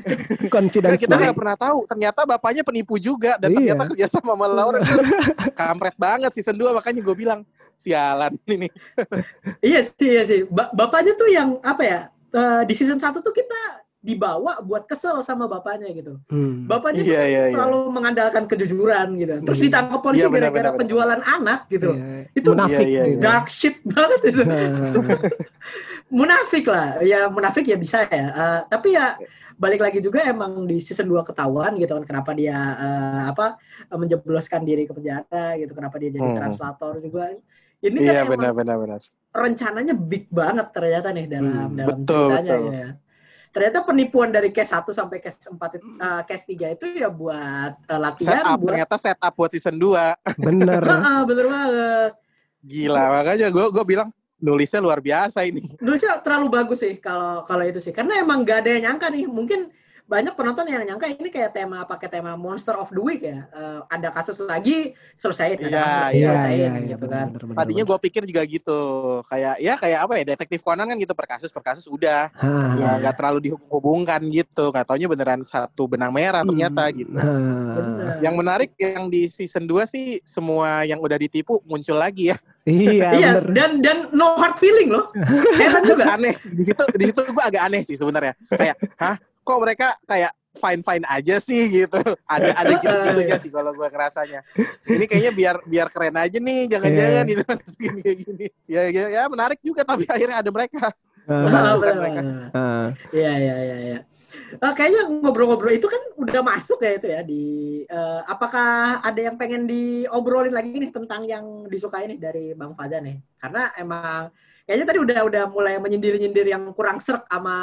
[0.54, 3.72] Confidence kita nggak pernah tahu ternyata bapaknya penipu juga dan Iya.
[3.74, 4.82] ternyata kerja sama sama Lauren
[5.60, 7.40] kampret banget season 2 makanya gue bilang
[7.76, 8.68] sialan ini
[9.60, 10.40] Iya sih, iya sih.
[10.46, 12.00] Ba- bapaknya tuh yang apa ya?
[12.32, 13.60] eh, di season 1 tuh kita
[14.02, 16.18] dibawa buat kesel sama bapaknya gitu.
[16.26, 16.66] Hmm.
[16.66, 19.34] Bapaknya Iya, tuh iya, selalu mengandalkan kejujuran gitu.
[19.46, 19.64] Terus Iya.
[19.70, 20.80] ditangkap polisi Iya, benar, gara-gara benar, benar.
[20.82, 21.90] penjualan anak gitu.
[21.94, 22.18] Iya.
[22.34, 23.22] Itu munafik Iya, iya, gitu.
[23.22, 24.42] Dark shit banget itu.
[24.42, 24.92] Heeh.
[26.18, 26.98] munafik lah.
[27.00, 28.26] Ya munafik ya bisa ya.
[28.34, 29.16] Eh, tapi ya
[29.54, 33.54] balik lagi juga emang di season 2 ketahuan gitu kan kenapa dia eh, apa
[33.88, 36.36] menjebloskan diri ke penjara gitu, kenapa dia jadi Hmm.
[36.36, 37.30] translator juga.
[37.78, 39.00] Ini kan iya emang benar benar benar
[39.32, 42.68] rencananya big banget ternyata nih dalam Hmm, dalam betul, ceritanya betul.
[42.68, 42.88] ya.
[43.52, 47.72] Ternyata penipuan dari case 1 sampai case 4 itu, eh, case 3 itu ya buat
[47.84, 50.82] eh, latihan setup buat ternyata setup buat season 2 Bener.
[50.92, 52.12] Heeh, bener banget.
[52.62, 57.62] gila makanya gue gue bilang nulisnya luar biasa ini Nulisnya terlalu bagus sih kalau kalau
[57.62, 57.94] itu sih.
[57.94, 59.24] Karena emang gak ada yang nyangka nih.
[59.30, 59.70] Mungkin
[60.02, 63.48] banyak penonton yang nyangka ini kayak tema pakai tema Monster of the Week ya.
[63.48, 67.12] Eh, ada kasus lagi selesai, ada Iya, kasus lagi Iya, selesai iya, iya, gitu bener,
[67.14, 67.26] kan.
[67.28, 68.78] bener, bener, tadinya gue pikir juga gitu
[69.24, 72.28] kayak ya kayak apa ya detektif Conan kan gitu per kasus per kasus udah
[72.72, 76.94] nggak nggak terlalu dihubungkan gitu nggak taunya beneran satu benang merah ternyata Hmm.
[76.94, 78.18] gitu Bener.
[78.20, 83.08] yang menarik yang di season 2 sih semua yang udah ditipu muncul lagi ya iya,
[83.12, 83.44] Iya, bener.
[83.52, 85.08] dan dan no hard feeling loh.
[85.58, 86.04] Heran juga.
[86.12, 90.32] aneh di situ di situ gue agak aneh sih sebenarnya kayak hah kok mereka kayak
[90.52, 91.98] fine fine aja sih gitu?
[92.32, 94.40] Ada ada gitu gitunya sih kalau gue ngerasanya.
[94.86, 97.30] Ini kayaknya biar biar keren aja nih jangan-jangan Iya.
[97.32, 97.42] gitu.
[97.80, 98.46] Gini kayak gini.
[98.68, 100.92] Ya, ya ya menarik juga tapi akhirnya ada mereka.
[101.22, 102.20] Kan Bener, mereka.
[103.14, 103.76] Iya iya iya.
[103.80, 103.98] Iya.
[104.52, 107.44] Eh, kayaknya ngobrol-ngobrol itu kan udah masuk ya itu ya di
[107.88, 113.00] eh, apakah ada yang pengen diobrolin lagi nih tentang yang disukai nih dari Bang Faza
[113.00, 113.16] nih?
[113.40, 114.28] Karena emang
[114.64, 117.56] kayaknya tadi udah udah mulai menyindir-nyindir yang kurang serk sama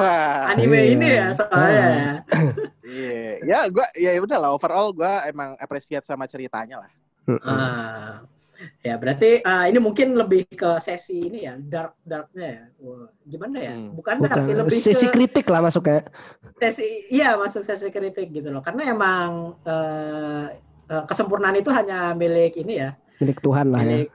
[0.00, 0.92] wah anime iya.
[0.96, 1.88] ini ya soalnya.
[1.88, 2.10] ya.
[2.96, 6.90] iya ya gue ya udah lah overall gue emang appreciate sama ceritanya lah
[7.42, 8.22] Ah.
[8.80, 12.64] Ya berarti eh, ini mungkin lebih ke sesi ini ya dark darknya ya.
[12.80, 13.74] Wah, gimana ya?
[13.76, 13.92] Hmm.
[13.92, 14.60] Bukan dark sih Bukan.
[14.64, 16.06] lebih Sesi ke kritik lah masuknya.
[16.56, 20.56] sesi iya masuk sesi kritik gitu loh karena emang eh,
[20.88, 24.08] eh, kesempurnaan itu hanya milik ini ya Milik Tuhan lah ya.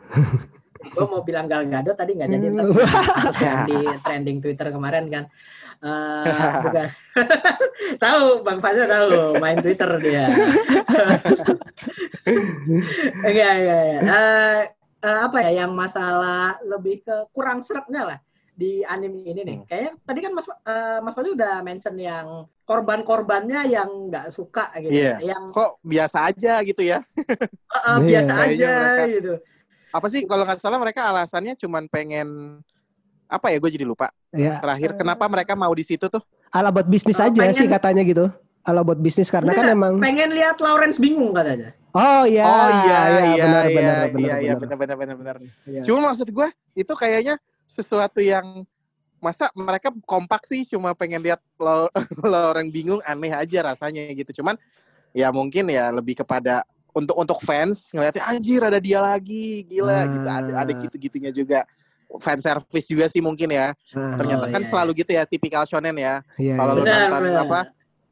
[0.92, 3.64] Gue mau bilang Gal Gadot tadi nggak jadi Hmm.
[3.66, 5.26] di trending Twitter kemarin kan
[5.82, 6.26] Eh,
[6.62, 6.90] bukan
[8.06, 10.30] tahu Bang Faza tahu main Twitter dia
[13.26, 14.00] enggak enggak ya.
[14.00, 14.60] Eh,
[15.02, 18.20] eh, apa ya yang masalah lebih ke kurang seretnya lah
[18.52, 19.58] di anime ini nih.
[19.58, 19.66] Hmm.
[19.66, 22.28] Kayaknya tadi kan Mas eh, Mas Faza udah mention yang
[22.62, 24.94] korban-korbannya yang nggak suka gitu.
[24.94, 25.18] Iya.
[25.34, 27.34] Yang kok biasa aja gitu ya eh,
[27.74, 27.94] Iya.
[28.00, 29.34] biasa Kayaknya aja gitu.
[29.92, 32.60] Apa sih kalau nggak salah mereka alasannya cuman pengen
[33.28, 36.88] apa ya gue jadi lupa Ya, terakhir kenapa mereka mau di situ tuh ala buat
[36.88, 38.26] bisnis Eh, aja sih pengen- katanya gitu.
[38.62, 41.74] Ala buat bisnis karena kan Enggak, emang Pengen lihat Lawrence bingung katanya.
[41.92, 44.58] Oh iya, oh iya iya benar iya benar iya benar iya benar.
[44.62, 45.36] benar benar benar benar
[45.66, 45.82] Iya.
[45.84, 47.36] cuma maksud gue itu kayaknya
[47.66, 48.64] sesuatu yang
[49.18, 51.92] masa mereka kompak sih cuma pengen lihat lo,
[52.24, 54.56] lo orang bingung aneh aja rasanya gitu cuman
[55.12, 60.04] ya mungkin ya lebih kepada untuk untuk fans ngeliatnya anjir ada dia lagi gila Ah.
[60.06, 61.64] gitu ada ada gitu gitunya juga
[62.18, 65.64] fan service juga sih mungkin ya Ah, ternyata Oh, kan iya, selalu gitu ya tipikal
[65.64, 67.08] shonen ya iya, kalau lu iya.
[67.08, 67.44] Nonton benar.
[67.44, 67.60] apa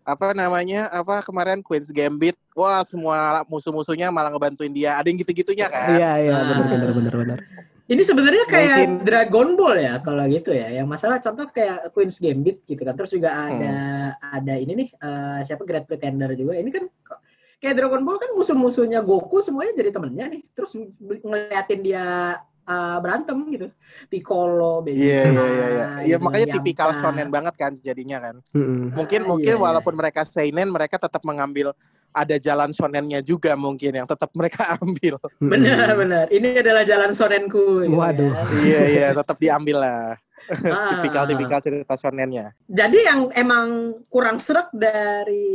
[0.02, 5.68] apa namanya apa kemarin Queen's Gambit wah semua musuh-musuhnya malah ngebantuin dia ada yang gitu-gitunya
[5.68, 6.44] kan Iya iya Ah.
[6.48, 7.40] benar benar benar benar.
[7.90, 10.70] Ini sebenarnya kayak Mungkin- Dragon Ball ya kalau gitu ya.
[10.70, 12.94] Yang masalah contoh kayak Queen's Gambit gitu kan.
[12.94, 13.74] Terus juga ada
[14.22, 16.54] ada ini nih eh, siapa Great Pretender juga.
[16.54, 17.18] Ini kan kok-
[17.60, 20.42] kayak Dragon Ball kan musuh-musuhnya Goku semuanya jadi temennya nih.
[20.52, 22.06] Terus ngeliatin dia
[22.64, 23.68] eh, berantem gitu.
[24.08, 25.04] Piccolo, Vegeta.
[25.04, 25.86] Iya iya iya iya.
[26.06, 26.58] Iya makanya Yamcha.
[26.58, 28.36] tipikal shonen banget kan jadinya kan.
[28.54, 28.94] Mm-mm.
[28.94, 29.66] Mungkin Ah, mungkin iya, iya.
[29.66, 31.74] walaupun mereka seinen mereka tetap mengambil
[32.10, 35.22] ada jalan shonennya juga mungkin yang tetap mereka ambil.
[35.38, 36.26] Benar benar.
[36.30, 37.86] Ini adalah jalan shonenku.
[37.86, 38.34] gitu Waduh.
[38.64, 40.18] iya iya tetap diambil lah.
[40.74, 40.98] Ah.
[40.98, 42.58] Tipikal-tipikal cerita shonennya.
[42.66, 43.68] Jadi yang emang
[44.10, 45.46] kurang serak dari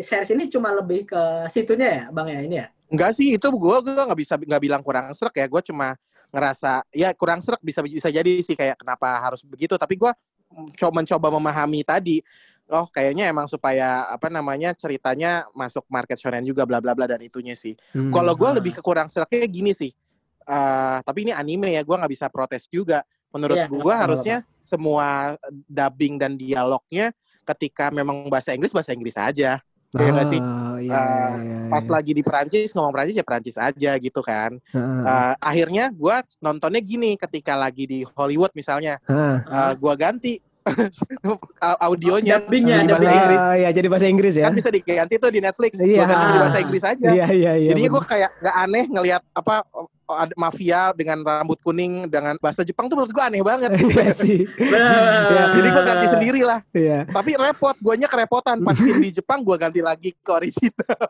[0.00, 2.66] series ini cuma lebih ke situnya ya, Bang ya ini ya.
[2.90, 5.94] Enggak sih itu gue gue nggak bisa nggak bilang kurang serak ya gue cuma
[6.30, 10.10] ngerasa ya kurang serak bisa bisa jadi sih kayak kenapa harus begitu tapi gue
[10.78, 12.18] coba mencoba memahami tadi
[12.66, 17.22] oh kayaknya emang supaya apa namanya ceritanya masuk market shonen juga bla bla bla dan
[17.22, 18.10] itunya sih Hmm.
[18.10, 18.54] kalau gue Ah.
[18.58, 19.94] lebih ke kurang seraknya gini sih
[20.40, 24.02] Eh, tapi ini anime ya gue nggak bisa protes juga menurut gue nggak apa-apa.
[24.04, 27.10] harusnya semua dubbing dan dialognya
[27.44, 29.58] ketika memang bahasa Inggris bahasa Inggris aja
[29.90, 30.38] Iya nggak sih?
[30.38, 34.20] Oh, iya, Eh, iya, iya, pas lagi di Perancis ngomong Perancis ya Perancis aja gitu
[34.20, 35.02] kan Heeh.
[35.02, 39.36] Eh, akhirnya gue nontonnya gini ketika lagi di Hollywood misalnya Heeh.
[39.42, 40.38] eh, gua ganti
[41.82, 43.18] audionya Dubbingnya, di bahasa dubbingnya.
[43.18, 44.44] Inggris Oh, ya jadi bahasa Inggris ya.
[44.46, 45.96] kan bisa diganti tuh di Netflix Iya.
[45.96, 47.68] gua ganti di bahasa Inggris aja Iya iya iya.
[47.70, 49.86] jadinya gue kayak nggak aneh ngelihat apa oh,
[50.34, 54.44] mafia dengan rambut kuning dengan bahasa Jepang tuh menurut gue aneh banget Iya sih.
[54.46, 55.54] Benar.
[55.54, 57.06] jadi gue ganti sendiri lah Iya.
[57.06, 61.00] tapi repot guanya kerepotan pas di Jepang gue ganti lagi ke original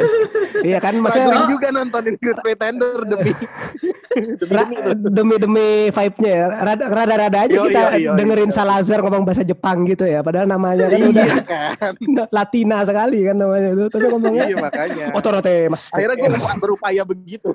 [0.62, 3.30] Iya kan Struggling maksudnya juga nontonin Good Pretender demi
[4.10, 6.46] demi ra- demi itu demi demi vibe-nya ya.
[6.60, 8.52] Rada- Rada-rada aja Yo, kita yo, yo, dengerin yo.
[8.52, 10.20] Salazar ngomong bahasa Jepang gitu ya.
[10.20, 11.36] Padahal namanya kan udah iya
[11.78, 11.92] kan
[12.36, 13.84] Latina sekali kan namanya itu.
[13.86, 15.88] Tapi ngomongnya iya makanya Otorote Mas.
[15.90, 16.28] akhirnya gue
[16.58, 17.50] berupaya begitu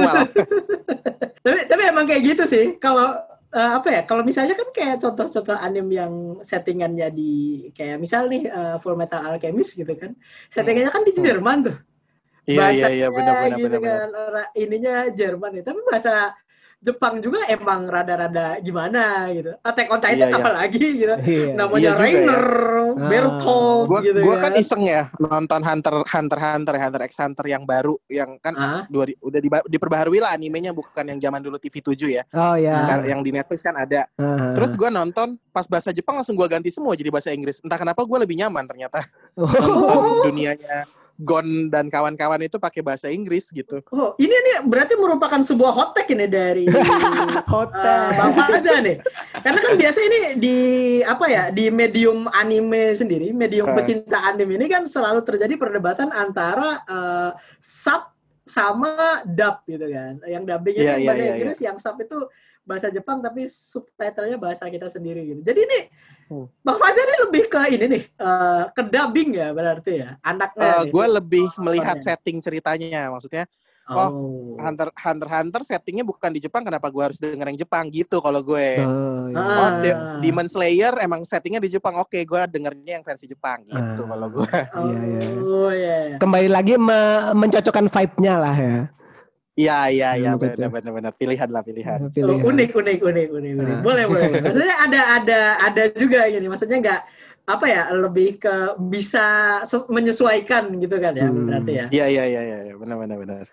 [0.00, 0.26] manual
[1.44, 2.64] tapi tapi emang kayak gitu sih.
[2.76, 3.16] Kalau
[3.52, 4.00] eh, apa ya?
[4.04, 7.32] Kalau misalnya kan kayak contoh-contoh anime yang settingannya di
[7.72, 10.12] kayak misal nih eh, Full Metal Alchemist gitu kan.
[10.52, 11.78] Settingannya kan di Jerman tuh.
[12.48, 14.46] iya iya iya Bahasanya benar benar gitu benar kan.
[14.56, 15.62] Ininya Jerman ya.
[15.64, 16.14] Tapi bahasa
[16.80, 19.52] Jepang juga emang rada-rada gimana gitu.
[19.60, 20.38] Attack on Titan Iya, iya.
[20.40, 21.14] apalagi gitu.
[21.20, 21.46] Iya.
[21.52, 22.00] Namanya Iya juga ya.
[22.00, 22.46] Rainer,
[22.90, 23.06] Ah.
[23.06, 24.42] Bertolt gua gitu gua kan.
[24.48, 28.82] kan iseng ya nonton Hunter Hunter Hunter Hunter x Hunter yang baru yang kan Ah,
[28.86, 32.80] dua di- udah diba- diperbaharui lah animenya bukan yang zaman dulu TV7 ya Oh ya.
[32.80, 34.56] Sekarang yang di Netflix kan ada Ah.
[34.56, 38.00] terus gua nonton pas bahasa Jepang langsung gua ganti semua jadi bahasa Inggris entah kenapa
[38.02, 39.04] gua lebih nyaman ternyata
[39.36, 39.44] Oh.
[39.44, 40.88] nonton dunianya
[41.20, 45.90] Gon dan kawan-kawan itu pakai bahasa Inggris gitu Oh, ini nih berarti merupakan sebuah hot
[45.92, 46.64] take ini dari
[47.44, 47.76] Hotel.
[48.08, 48.96] eh, Bang Faza nih.
[49.44, 50.58] Karena kan biasa ini di
[51.04, 53.76] apa ya di medium anime sendiri, medium Eh.
[53.76, 58.08] pecinta anime ini kan selalu terjadi perdebatan antara eh, sub
[58.48, 60.18] sama dub gitu kan.
[60.24, 62.18] Yang dubbingnya Iya, kan iya, bahasa iya, Inggris, yang sub itu
[62.70, 65.42] bahasa Jepang tapi subtitlenya bahasa kita sendiri gitu.
[65.42, 65.80] Jadi ini
[66.30, 66.46] Hmm.
[66.62, 70.86] Bang Faza ini lebih ke ini nih, eh, ke dubbing ya berarti ya, anaknya.
[70.86, 70.86] nih.
[70.88, 72.06] gue Eh, lebih melihat Nontonnya.
[72.14, 73.44] setting ceritanya maksudnya
[73.90, 74.54] oh, Oh.
[74.56, 78.38] Hunter Hunter Hunter settingnya bukan di Jepang kenapa gue harus denger yang Jepang gitu kalau
[78.40, 79.34] gue Oh, iya.
[79.34, 79.58] Ah.
[79.58, 81.98] Oh, De- Demon Slayer emang settingnya di Jepang.
[81.98, 84.06] Oke, gue dengernya yang versi Jepang gitu Ah.
[84.06, 84.46] kalau gue.
[84.54, 85.20] Iya, iya.
[85.36, 85.96] Oh iya.
[86.06, 86.16] iya.
[86.16, 88.80] Kembali lagi me- mencocokkan vibe-nya lah ya.
[89.60, 90.56] Iya, iya, iya, betul.
[90.56, 91.12] benar, benar, benar.
[91.20, 91.98] Pilihan lah, pilihan.
[92.00, 92.40] Oh, Pilihan.
[92.40, 93.76] unik, unik, unik, unik, unik.
[93.76, 93.82] Ah.
[93.84, 94.28] Boleh, boleh.
[94.40, 96.46] Maksudnya ada, ada, ada juga gini.
[96.48, 97.00] Maksudnya nggak
[97.44, 98.54] apa ya, lebih ke
[98.88, 99.26] bisa
[99.90, 101.44] menyesuaikan gitu kan ya, Hmm.
[101.44, 101.86] berarti ya.
[101.92, 102.40] Iya, iya, iya,
[102.70, 103.44] iya, benar, benar, benar.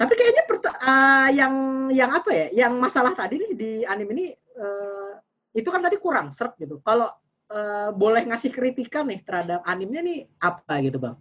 [0.00, 0.42] Tapi kayaknya
[0.80, 1.54] ah, yang,
[1.92, 5.12] yang apa ya, yang masalah tadi nih di anime ini eh,
[5.52, 6.80] itu kan tadi kurang serp gitu.
[6.80, 7.12] Kalau
[7.52, 11.16] eh, boleh ngasih kritikan nih terhadap animenya nih apa gitu bang?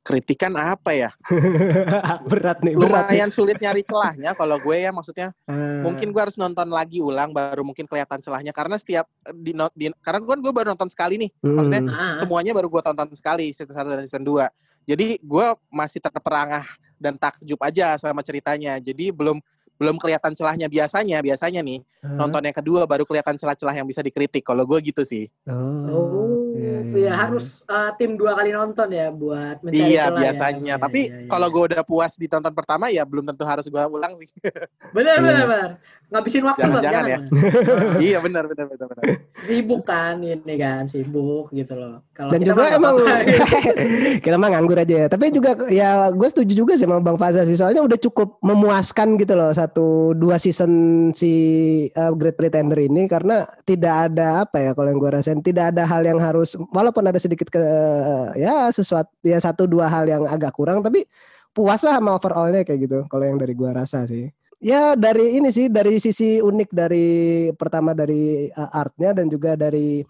[0.00, 1.10] Kritikan apa ya?
[2.30, 3.18] berat nih, berat nih.
[3.18, 5.34] Lumayan sulit nyari celahnya kalau gue ya maksudnya.
[5.44, 5.82] Ah.
[5.82, 9.90] Mungkin gue harus nonton lagi ulang baru mungkin kelihatan celahnya karena setiap di, not- di
[10.00, 11.30] karena kan gue baru nonton sekali nih.
[11.42, 11.92] Maksudnya Hmm.
[11.92, 14.46] Ah, semuanya baru gue tonton sekali season 1 dan season 2.
[14.86, 16.64] Jadi gue masih terperangah
[16.96, 18.78] dan takjub aja sama ceritanya.
[18.78, 19.42] Jadi belum
[19.76, 22.16] belum kelihatan celahnya biasanya biasanya nih Ah.
[22.16, 26.35] nonton yang kedua baru kelihatan celah-celah yang bisa dikritik kalau gue gitu sih Oh,
[26.66, 27.12] iya, ya, iya.
[27.14, 30.22] harus eh, tim dua kali nonton ya buat mencari iya celah ya.
[30.22, 30.74] biasanya.
[30.74, 33.66] Iya, tapi iya, iya, kalau gue udah puas di tonton pertama ya belum tentu harus
[33.70, 34.28] gue ulang sih.
[34.96, 35.70] Benar benar benar.
[36.06, 36.82] Ngabisin waktu bang.
[36.86, 37.98] Jangan-jangan jangan ya.
[38.06, 39.04] Iya benar benar benar benar.
[39.26, 42.06] Sibuk kan ini kan sibuk gitu loh.
[42.14, 42.94] Kalau Dan kita juga emang
[44.24, 45.06] kita mah nganggur aja ya.
[45.10, 47.58] Tapi juga ya gue setuju juga sih sama Bang Faza sih.
[47.58, 51.32] Soalnya udah cukup memuaskan gitu loh satu dua season si
[51.98, 53.10] uh, Great Pretender ini.
[53.10, 57.04] Karena tidak ada apa ya kalau yang gue rasain tidak ada hal yang harus walaupun
[57.06, 57.62] ada sedikit ke
[58.36, 61.04] ya sesuatu ya satu dua hal yang agak kurang tapi
[61.52, 64.28] puas lah sama overallnya kayak gitu kalau yang dari gua rasa sih.
[64.60, 67.08] ya dari ini sih dari sisi unik dari
[67.52, 70.00] pertama dari uh, artnya dan juga dari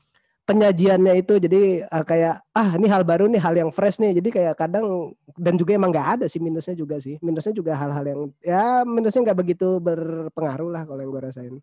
[0.46, 4.28] penyajiannya itu jadi uh, kayak ah ini hal baru nih hal yang fresh nih jadi
[4.30, 8.20] kayak kadang dan juga emang nggak ada sih minusnya juga sih minusnya juga hal-hal yang
[8.38, 11.56] ya minusnya nggak begitu berpengaruh lah kalau yang gue rasain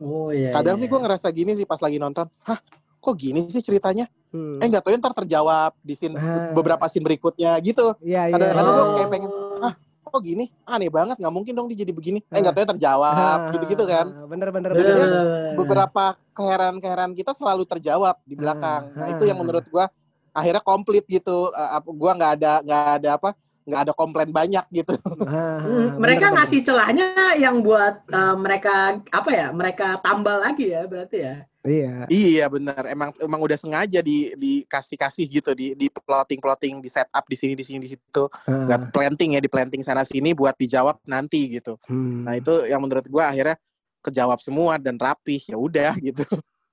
[0.00, 0.56] Oh iya.
[0.56, 0.82] Kadang iya.
[0.82, 2.24] sih gue ngerasa gini sih pas lagi nonton.
[2.48, 2.58] Hah,
[3.00, 4.06] kok gini sih ceritanya?
[4.30, 4.60] Hmm.
[4.60, 6.52] Eh nggak tahu ntar terjawab di scene Ah.
[6.52, 7.96] beberapa scene berikutnya gitu.
[7.98, 8.34] Iya iya.
[8.36, 8.76] kadang-kadang iya.
[8.76, 9.30] gua kayak pengen,
[9.60, 9.74] Oh.
[10.10, 10.50] Kok gini?
[10.66, 12.18] Aneh banget, nggak mungkin dong dia jadi begini.
[12.26, 12.38] Eh Ah.
[12.40, 14.06] nggak tahu terjawab, Ah, gitu-gitu kan.
[14.26, 14.70] Bener-bener.
[14.70, 15.54] Bener, bener, bener.
[15.54, 18.90] Beberapa keheran-keheran kita selalu terjawab di belakang.
[18.90, 19.14] Ah, Nah ah.
[19.14, 19.86] itu yang menurut gua
[20.30, 21.50] akhirnya komplit gitu.
[21.50, 23.30] Eh, apa- gua nggak ada nggak ada apa
[23.60, 24.94] nggak ada komplain banyak gitu.
[25.22, 27.06] Hmm, mereka ngasih celahnya
[27.38, 29.46] yang buat eh, mereka apa ya?
[29.54, 31.46] Mereka tambal lagi ya berarti ya.
[31.60, 32.08] Iya.
[32.08, 36.88] Iya benar, emang emang udah sengaja di dikasih kasih gitu di di plotting plotting di
[36.88, 40.32] setup di sini di sini di situ Ah, nggak planting ya di planting sana sini
[40.32, 41.76] buat dijawab nanti gitu.
[41.84, 42.24] hmm.
[42.24, 43.60] Nah itu yang menurut gua akhirnya
[44.00, 46.24] kejawab semua dan rapih ya udah gitu.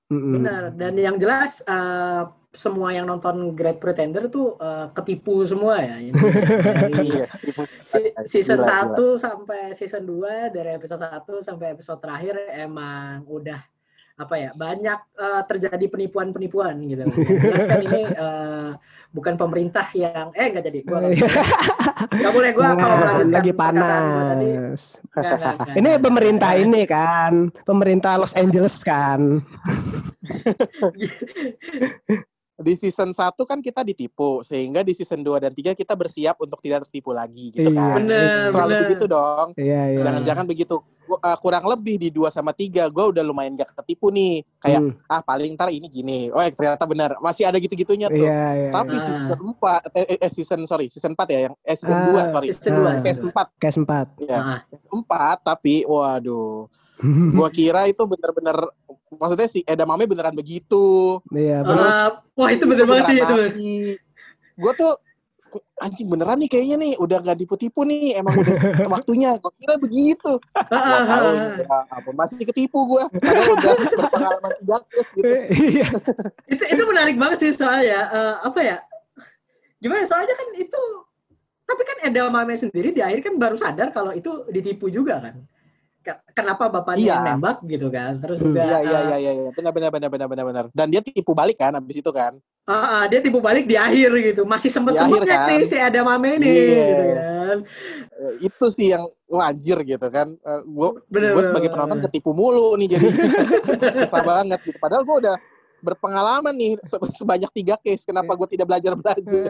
[0.08, 0.72] Benar.
[0.72, 2.24] Dan yang jelas eh,
[2.56, 6.00] semua yang nonton Great Pretender tuh eh, ketipu semua ya.
[6.00, 6.16] Ini
[7.04, 7.28] Iya.
[7.84, 13.60] si- season Gila, 1 sampai season 2 dari episode 1 sampai episode terakhir emang udah
[14.18, 17.06] apa ya banyak eh, terjadi penipuan-penipuan gitu.
[17.06, 18.74] Jelas kan ini eh,
[19.14, 21.30] bukan pemerintah yang eh nggak jadi gua nggak boleh.
[22.18, 24.82] nggak boleh gua kalau Nah, melanjutkan lagi gua tadi panas.
[25.14, 29.38] nggak, nggak, nggak, Ini pemerintah ini kan, pemerintah Los Angeles kan.
[32.58, 36.58] Di season 1 kan kita ditipu sehingga di season 2 dan 3 kita bersiap untuk
[36.58, 37.78] tidak tertipu lagi gitu Iya.
[37.78, 37.94] kan.
[38.02, 38.82] Bener, Selalu bener.
[38.84, 39.48] begitu dong.
[39.54, 40.02] Iya iya.
[40.02, 40.76] Jangan-jangan begitu.
[41.08, 44.42] Gua- uh, kurang lebih di 2 sama 3 gue udah lumayan gak ketipu nih.
[44.58, 46.20] Kayak Hmm, ah paling ntar ini gini.
[46.28, 47.22] Oh eh, ternyata benar.
[47.22, 48.26] Masih ada gitu-gitunya tuh.
[48.26, 48.70] Iya iya.
[48.74, 49.06] Tapi Ah.
[49.06, 52.22] season 4 eh, eh, eh, season sorry, season 4 ya yang eh season Ah, 2
[52.28, 52.48] sorry.
[52.50, 52.82] Season Ah.
[52.92, 54.06] 2 Case 4 Case 4.
[54.20, 54.34] ya.
[54.36, 56.66] Ah, Case 4 tapi waduh.
[57.34, 58.58] Gua kira itu bener-bener
[59.14, 61.18] maksudnya si Edamame beneran begitu.
[61.30, 61.86] Iya benar.
[61.86, 63.36] Eh, wah itu bener banget sih itu.
[64.58, 64.98] Gue tuh
[65.80, 68.58] anjing beneran nih kayaknya nih udah gak dipu-tipu nih emang udah
[69.00, 72.00] waktunya gue kira begitu Ah, Gak ah, tahu ah.
[72.04, 75.88] ya masih ketipu gue padahal udah berpengalaman tiga case gitu Iya.
[76.52, 78.78] itu itu menarik banget sih soalnya Eh, apa ya
[79.80, 80.84] gimana soalnya kan itu
[81.68, 85.36] tapi kan Edamame sendiri di akhir kan baru sadar kalau itu ditipu juga kan
[86.32, 87.14] kenapa bapaknya Iya.
[87.14, 88.12] yang nembak gitu kan?
[88.18, 88.48] Terus Hmm.
[88.52, 89.32] juga iya iya eh, iya iya.
[89.34, 89.52] Iya.
[89.52, 90.44] benar benar benar benar benar.
[90.48, 92.36] Benar dan dia tipu balik kan abis itu kan?
[92.64, 94.44] Ah, ah, dia tipu balik di akhir gitu.
[94.44, 95.48] Masih sempet sempetnya kan?
[95.50, 96.84] nih si Edamame ini Iya.
[96.86, 97.58] gitu kan.
[98.18, 100.36] Eh, itu sih yang wajir gitu kan.
[100.66, 103.08] Gue Bener, gue sebagai penonton ketipu mulu nih jadi.
[104.08, 104.78] Susah banget gitu.
[104.78, 105.36] Padahal gue udah
[105.78, 108.04] berpengalaman nih se- sebanyak tiga case.
[108.04, 109.48] Kenapa gue tidak belajar belajar?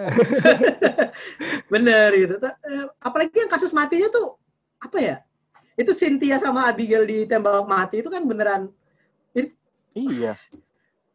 [1.73, 2.35] Bener gitu.
[2.37, 4.35] Eh, apalagi yang kasus matinya tuh
[4.77, 5.15] apa ya
[5.77, 8.67] itu Cynthia sama Abigail ditembak mati itu kan beneran
[9.93, 10.33] iya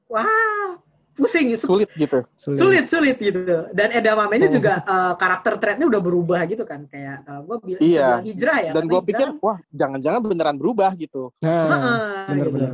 [0.06, 0.26] wah
[1.12, 6.64] pusing sulit gitu sulit sulit gitu dan edamamenya juga eh, karakter trait-nya udah berubah gitu
[6.64, 8.08] kan kayak gue bilang Iya.
[8.24, 12.32] hijrah ya dan gue pikir wah jangan-jangan beneran berubah gitu Heeh, Nah, gitu.
[12.32, 12.72] benar-benar.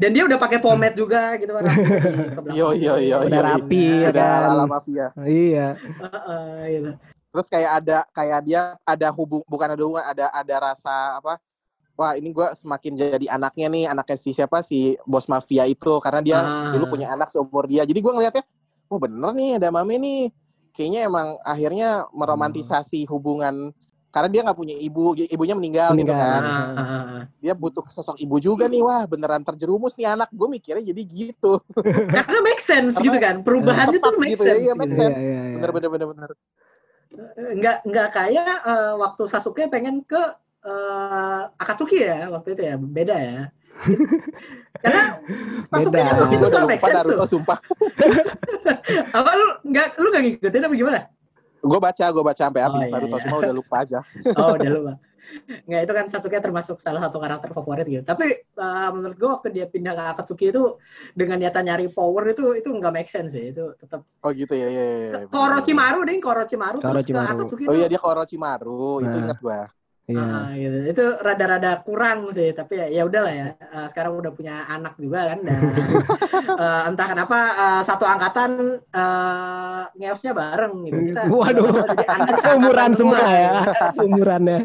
[0.00, 1.64] dan dia udah pakai pomade juga gitu kan.
[2.56, 4.00] Yo, yo, yo, Udah yo, rapi, iya.
[4.00, 4.48] ya udah kan?
[4.48, 5.66] ala mafia Iya.
[5.76, 6.90] Heeh, gitu.
[7.30, 11.38] Terus kayak ada kayak dia ada hubung bukan ada hubungan ada ada rasa apa
[11.94, 16.20] wah ini gue semakin jadi anaknya nih anaknya si siapa si bos mafia itu karena
[16.20, 16.74] dia Ah.
[16.74, 18.44] dulu punya anak seumur dia jadi gue ngelihatnya
[18.90, 20.20] wah bener nih ada mame nih
[20.74, 23.70] kayaknya emang akhirnya meromantisasi hubungan
[24.10, 26.18] karena dia nggak punya ibu ibunya meninggal, gitu Meninggal.
[26.18, 27.22] kan Ah, ah, ah.
[27.38, 31.62] dia butuh sosok ibu juga nih wah beneran terjerumus nih anak gue mikirnya jadi gitu
[32.10, 34.98] karena make sense gitu kan perubahannya tuh make gitu ya, sense iya, make gitu.
[35.06, 35.54] Iya, iya, iya.
[35.62, 36.30] bener bener bener bener
[37.34, 40.20] nggak nggak kayak eh, waktu Sasuke pengen ke
[40.62, 43.40] eh, Akatsuki ya waktu itu ya beda ya.
[44.84, 45.04] Karena
[45.68, 46.08] Sasuke Beda.
[46.08, 47.28] kan waktu gue itu kan make lupa sense Naruto tuh.
[47.28, 47.58] sumpah.
[49.18, 51.00] Apa lu nggak lu nggak ngikutin apa gimana?
[51.60, 53.24] Gue baca gue baca sampai Oh, habis iya, Naruto iya.
[53.28, 53.98] cuma udah lupa aja.
[54.36, 54.92] Oh udah lupa
[55.66, 59.48] nggak itu kan Sasuke termasuk salah satu karakter favorit gitu tapi eh, menurut gua waktu
[59.54, 60.76] dia pindah ke Akatsuki itu
[61.14, 64.68] dengan niatan nyari power itu itu nggak make sense sih itu tetap oh gitu ya
[64.68, 65.12] ya, ya, ya.
[65.30, 67.14] ke Orochimaru deh ke Orochimaru terus ke.
[67.14, 69.22] Akatsuki oh iya dia ke Orochimaru itu Nah.
[69.26, 69.60] ingat gue
[70.10, 70.26] Iya.
[70.26, 70.78] Ah, gitu.
[70.90, 73.46] Itu rada-rada kurang sih, tapi ya ya udahlah ya.
[73.54, 75.60] Eh, sekarang udah punya anak juga kan dan
[76.66, 78.50] eh, entah kenapa eh, satu angkatan
[78.90, 80.98] eh ngeosnya bareng gitu.
[81.14, 81.86] Kita Waduh.
[81.94, 83.50] jadi anak Seumuran semua ya.
[83.62, 84.02] gitu.
[84.02, 84.58] Seumurannya.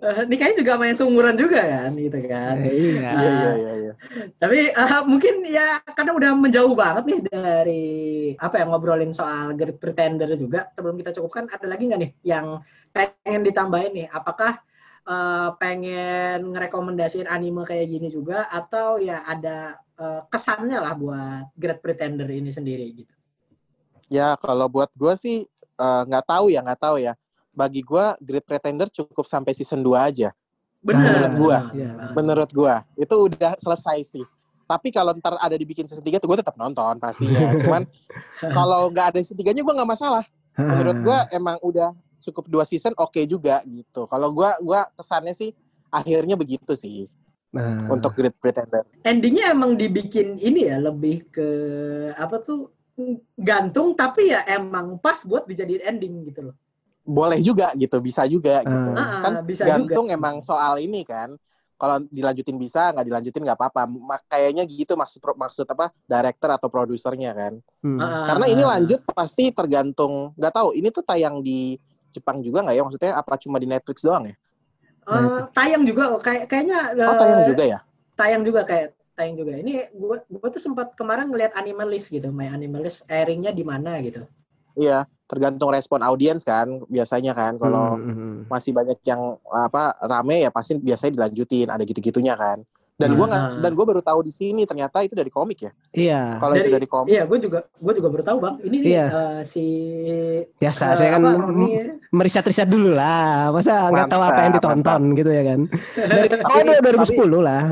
[0.00, 2.56] Eh, nikahnya juga yang seumuran juga kan gitu kan.
[2.64, 3.10] Eh, iya.
[3.12, 3.72] Iya iya iya.
[3.76, 3.92] iya.
[4.40, 7.84] Tapi eh, mungkin ya karena udah menjauh banget nih dari
[8.40, 10.72] apa ya ngobrolin soal Great Pretender juga.
[10.72, 14.06] Sebelum kita cukupkan ada lagi nggak nih yang pengen ditambahin nih?
[14.08, 14.64] Apakah
[15.04, 21.84] eh, pengen ngerekomendasiin anime kayak gini juga atau ya ada eh, kesannya lah buat Great
[21.84, 23.12] Pretender ini sendiri gitu?
[24.08, 25.44] Ya kalau buat gue sih
[25.80, 27.12] nggak tahu ya nggak tahu ya.
[27.50, 30.30] Bagi gue Great Pretender cukup sampai season 2 aja.
[30.80, 31.04] Bener.
[31.04, 31.58] Menurut gua.
[31.76, 31.90] Iya.
[32.16, 34.24] Menurut gue itu udah selesai sih.
[34.64, 37.52] Tapi kalau ntar ada dibikin season 3 tuh gue tetap nonton pastinya.
[37.62, 37.82] Cuman
[38.40, 40.24] kalau nggak ada season 3 nya gue nggak masalah.
[40.56, 44.04] Menurut gue emang udah cukup dua season oke juga gitu.
[44.04, 45.56] Kalau gue gua kesannya sih
[45.90, 47.08] akhirnya begitu sih
[47.50, 48.86] Nah, untuk Great Pretender.
[49.02, 51.48] Endingnya emang dibikin ini ya lebih ke
[52.14, 52.70] apa tuh
[53.34, 56.56] gantung tapi ya emang pas buat dijadiin ending gitu loh.
[57.00, 58.90] Boleh juga gitu, bisa juga gitu.
[58.94, 59.20] Ah.
[59.24, 60.16] kan Ah, bisa gantung juga.
[60.16, 61.34] emang soal ini kan.
[61.80, 63.88] Kalau dilanjutin bisa, nggak dilanjutin nggak apa-apa.
[64.28, 65.88] Kayaknya gitu maksud maksud apa?
[66.04, 67.52] Director atau produsernya kan.
[67.80, 67.98] hmm.
[67.98, 70.36] Ah, Karena ini lanjut pasti tergantung.
[70.36, 70.76] Nggak tahu.
[70.76, 71.80] Ini tuh tayang di
[72.12, 72.82] Jepang juga nggak ya?
[72.84, 74.36] Maksudnya apa cuma di Netflix doang ya?
[75.10, 77.78] Eh, tayang juga oh, kayak kayaknya Oh eh, tayang juga ya?
[78.14, 79.52] tayang juga kayak tayang juga.
[79.58, 84.28] Ini gua gua tuh sempat kemarin ngeliat Animalist gitu, My Animalist airingnya di mana gitu.
[84.80, 84.98] Iya.
[85.24, 86.66] Tergantung respon audiens kan.
[86.86, 87.54] Biasanya kan.
[87.54, 88.34] Kalau Hmm, hmm, hmm.
[88.48, 91.68] masih banyak yang apa rame ya pasti biasanya dilanjutin.
[91.68, 92.64] Ada gitu-gitunya kan.
[92.96, 93.56] Dan gua nggak Ah.
[93.64, 95.72] dan gua baru tahu di sini ternyata itu dari komik ya.
[95.90, 96.36] Iya.
[96.36, 97.08] Kalau itu Dari- komik.
[97.08, 98.54] Iya, gue juga gue juga baru tahu bang.
[98.60, 99.06] Ini nih Iya.
[99.08, 99.64] eh, si
[100.54, 101.68] Biasa, eh, saya kan Roni,
[102.12, 103.48] meriset-riset dulu lah.
[103.48, 105.60] Masa nggak tahu apa yang Mantap, ditonton gitu ya kan?
[105.96, 107.62] Dari oh, dari tapi- 2010 lah.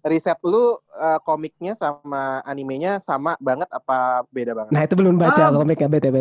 [0.00, 0.62] Riset lu
[0.94, 4.70] eh, komiknya sama animenya sama banget apa beda banget?
[4.70, 5.50] Nah itu belum baca Ah.
[5.50, 6.16] komiknya BTW.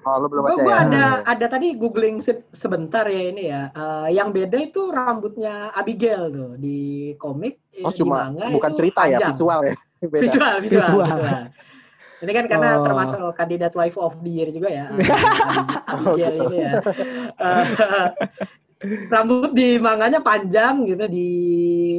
[0.00, 0.76] Oh, lu belum Gue baca ya?
[0.82, 3.68] ada ada tadi googling se- sebentar ya ini ya.
[3.70, 6.78] Eh, yang beda itu rambutnya Abigail tuh di
[7.14, 7.60] komik.
[7.70, 9.30] eh, Oh, di cuma manga bukan cerita ya, panjang.
[9.30, 9.76] visual ya.
[10.02, 10.22] Beda.
[10.22, 11.06] Visual, visual, Visual.
[11.06, 11.42] visual.
[12.20, 12.82] Ini kan karena Oh.
[12.82, 14.88] termasuk kandidat wife of the year juga ya.
[14.88, 14.96] Oh,
[16.16, 16.44] Abigail gitu.
[16.46, 16.72] ini ya.
[17.40, 17.64] Eh,
[18.80, 21.28] rambut di manganya panjang gitu, di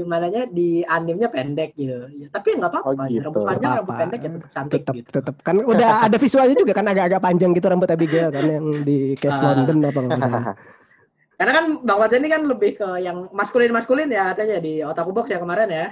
[0.01, 2.09] mananya di animenya pendek gitu.
[2.11, 2.87] Ya, tapi nggak apa-apa.
[2.89, 3.21] Oh, gitu.
[3.21, 4.01] Rambut panjang, rambut Apa-apa.
[4.01, 5.09] pendek ya tetap cantik Tetap gitu.
[5.13, 8.97] tetap kan udah ada visualnya juga kan agak-agak panjang gitu rambut Abigail kan yang di
[9.15, 9.53] Case Ah.
[9.53, 10.43] London apa nggak salah.
[11.37, 15.29] Karena kan Bang Fajar ini kan lebih ke yang maskulin-maskulin ya katanya di Otaku Box
[15.29, 15.85] ya kemarin ya.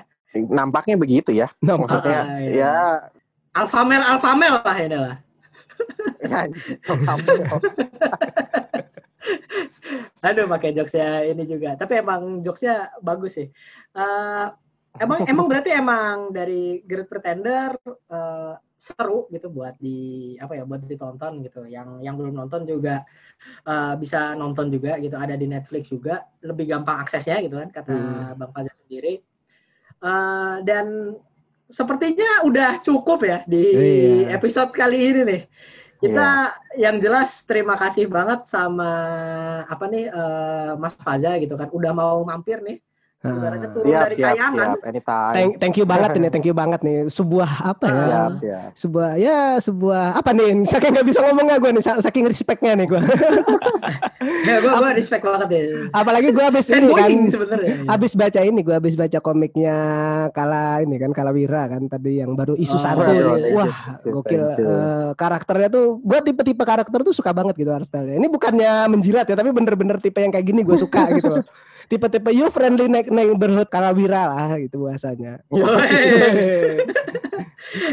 [0.45, 1.49] Nampaknya begitu ya.
[1.59, 2.53] Maksudnya Ah, iya.
[2.53, 2.73] ya
[3.57, 5.15] Alfamel Alfamel lah ini lah.
[6.21, 6.41] ya.
[10.19, 11.75] Aduh pakai jokesnya ini juga.
[11.79, 13.47] Tapi emang jokesnya bagus sih.
[13.95, 14.45] Eh,
[14.99, 20.83] emang emang berarti emang dari Great Pretender eh, seru gitu buat di apa ya buat
[20.83, 21.63] ditonton gitu.
[21.67, 23.07] Yang yang belum nonton juga
[23.63, 25.15] eh, bisa nonton juga gitu.
[25.15, 26.27] Ada di Netflix juga.
[26.43, 27.95] Lebih gampang aksesnya gitu kan kata
[28.35, 29.23] Bang Fajar sendiri.
[29.99, 31.15] Eh, dan
[31.69, 34.33] sepertinya udah cukup ya di Iya.
[34.35, 35.41] episode kali ini nih.
[35.99, 38.87] Kita yang jelas terima kasih banget sama
[39.67, 42.79] apa nih eh, Mas Faza gitu kan udah mau mampir nih.
[43.19, 43.73] Ibaratnya Ah.
[43.75, 44.55] turun Siap, dari siap, kayangan.
[44.55, 44.87] siap.
[44.87, 45.33] Anytime.
[45.35, 46.97] Thank, thank you banget ini, thank you banget nih.
[47.09, 47.99] Sebuah apa ya?
[47.99, 48.69] Siap, siap.
[48.73, 50.63] Sebuah ya sebuah apa nih?
[50.63, 53.01] Saking nggak bisa ngomongnya gue nih, sa- saking respectnya nih gue.
[54.39, 55.63] Ya gue gue respect banget deh.
[55.91, 57.11] Apalagi gue habis ini kan,
[57.89, 59.77] habis baca ini gue habis baca komiknya
[60.31, 63.03] Kala ini kan Kala Wira kan tadi yang baru isu Oh, satu.
[63.05, 63.19] nih.
[63.19, 64.43] you, Wah gokil.
[64.53, 68.15] Eh, karakternya tuh gue tipe-tipe karakter tuh suka banget gitu style-nya.
[68.15, 71.39] Ini bukannya menjilat ya, tapi bener-bener tipe yang kayak gini gue suka gitu.
[71.89, 75.41] Tipe-tipe you friendly ne- neighborhood Kala Wira lah gitu bahasanya.
[75.49, 75.65] Woi.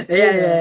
[0.06, 0.52] Iya iya.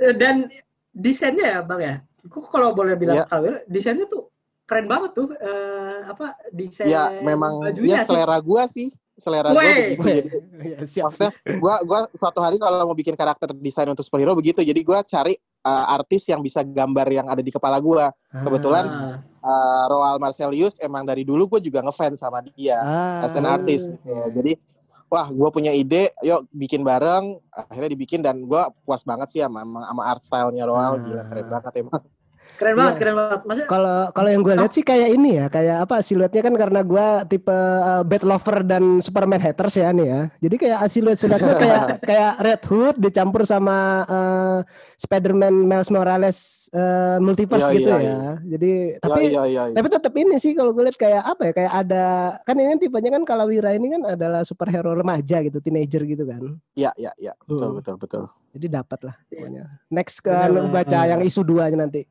[0.00, 0.10] iya.
[0.16, 0.48] Dan
[0.90, 1.94] desainnya ya bang ya.
[2.24, 3.26] Kok kalau boleh bilang Iya.
[3.26, 4.30] kalau desainnya tuh
[4.64, 5.28] keren banget tuh.
[5.34, 8.08] Eh, apa desain Ya memang bajunya ya sih.
[8.08, 8.88] selera gua sih.
[9.14, 9.94] Selera gua Weh.
[9.94, 10.02] begitu.
[10.02, 10.28] Jadi
[10.72, 11.04] Ya, siap.
[11.10, 14.62] maksudnya gua gua suatu hari kalau mau bikin karakter desain untuk superhero begitu.
[14.62, 18.10] Jadi gua cari uh, artis yang bisa gambar yang ada di kepala gua.
[18.32, 19.16] Kebetulan Ah.
[19.42, 23.26] Uh, Roal Marcelius emang dari dulu gue juga ngefans sama dia Ah.
[23.26, 24.14] as an artist gitu.
[24.32, 24.56] jadi
[25.06, 29.60] wah gue punya ide yuk bikin bareng akhirnya dibikin dan gue puas banget sih sama
[29.60, 31.02] sama, sama art stylenya Roal Ah.
[31.02, 32.00] gila keren banget emang
[32.62, 33.00] Keren banget, Iya.
[33.00, 33.40] keren banget.
[33.42, 36.80] Maksudnya Kalau kalau yang gue lihat sih kayak ini ya, kayak apa siluetnya kan karena
[36.80, 40.20] gue tipe uh, Bat Lover dan Superman haters ya nih ya.
[40.40, 44.58] Jadi kayak siluet siluetnya kayak kayak Red Hood dicampur sama uh,
[44.96, 46.38] Spider-Man Miles Morales
[46.70, 48.06] uh, multiverse Iya, gitu iya, ya.
[48.06, 48.30] iya.
[48.48, 49.74] Jadi tapi ya, ya, ya, ya.
[49.74, 52.04] tapi tetap ini sih kalau gue lihat kayak apa ya kayak ada
[52.40, 56.22] kan ini kan tipenya kan kalau Wira ini kan adalah superhero remaja gitu, teenager gitu
[56.22, 56.54] kan.
[56.72, 57.78] ya ya ya betul Hmm.
[57.78, 59.32] betul betul Jadi dapat lah Iya.
[59.32, 59.64] pokoknya.
[59.88, 62.04] Next ke Benar, baca yang isu duanya nanti.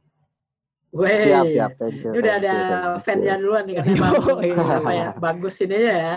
[0.92, 1.16] Weh.
[1.16, 1.72] Siap, siap.
[1.80, 2.12] Thank you.
[2.12, 2.56] Ini udah ada
[3.00, 4.56] fan-nya duluan nih karena emang Oh, iya.
[4.60, 6.16] apa ya bagus ininya ya.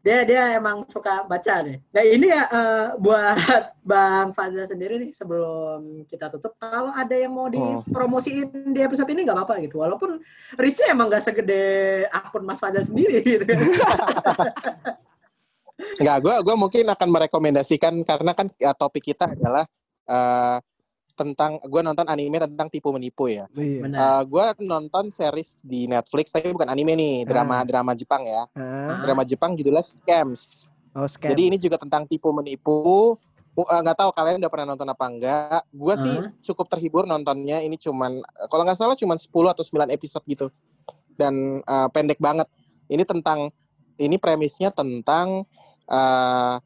[0.00, 1.76] Dia dia emang suka baca nih.
[1.92, 3.36] Nah ini ya eh, buat
[3.90, 9.24] Bang Faza sendiri nih sebelum kita tutup, kalau ada yang mau dipromosiin di episode ini
[9.24, 9.80] nggak apa-apa gitu.
[9.80, 10.20] Walaupun
[10.56, 11.62] reach-nya emang nggak segede
[12.12, 13.44] akun Mas Faza sendiri gitu.
[16.00, 19.64] Enggak, gue gua mungkin akan merekomendasikan karena kan ya, topik kita adalah
[20.08, 20.56] eh,
[21.20, 23.44] tentang gue nonton anime tentang tipu menipu ya.
[23.52, 23.84] Iya.
[23.84, 24.24] Benar.
[24.24, 28.48] gue nonton series di Netflix tapi bukan anime nih, drama drama Jepang ya.
[28.56, 30.72] Ah, Drama Jepang judulnya Scams.
[30.96, 31.28] oh, scam.
[31.30, 33.14] Jadi ini juga tentang tipu menipu.
[33.54, 35.60] Uh, eh, nggak tahu kalian udah pernah nonton apa enggak.
[35.68, 36.32] Gue sih Ah.
[36.40, 37.60] cukup terhibur nontonnya.
[37.60, 40.46] Ini cuman kalau nggak salah cuman 10 atau 9 episode gitu.
[41.20, 42.48] Dan eh, pendek banget.
[42.88, 43.52] Ini tentang
[44.00, 45.44] ini premisnya tentang
[45.86, 46.56] eh,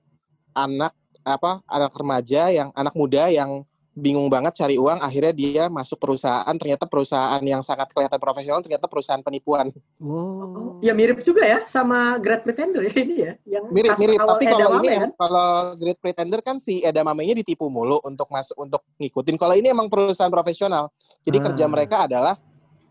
[0.55, 0.95] anak
[1.25, 3.65] apa anak remaja yang anak muda yang
[3.95, 8.91] bingung banget cari uang akhirnya dia masuk perusahaan ternyata perusahaan yang sangat kelihatan profesional ternyata
[8.91, 9.71] perusahaan penipuan
[10.03, 10.77] Oh.
[10.83, 13.33] Ya mirip juga ya sama Great Pretender ya ini ya.
[13.47, 15.11] Yang mirip pas mirip tapi Eda kalau ini kan.
[15.15, 19.87] kalau Great Pretender kan si Edamamenya ditipu mulu untuk masuk untuk ngikutin kalau ini emang
[19.87, 20.91] perusahaan profesional
[21.23, 21.45] jadi Ah.
[21.49, 22.35] kerja mereka adalah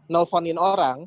[0.06, 1.04] nelfonin orang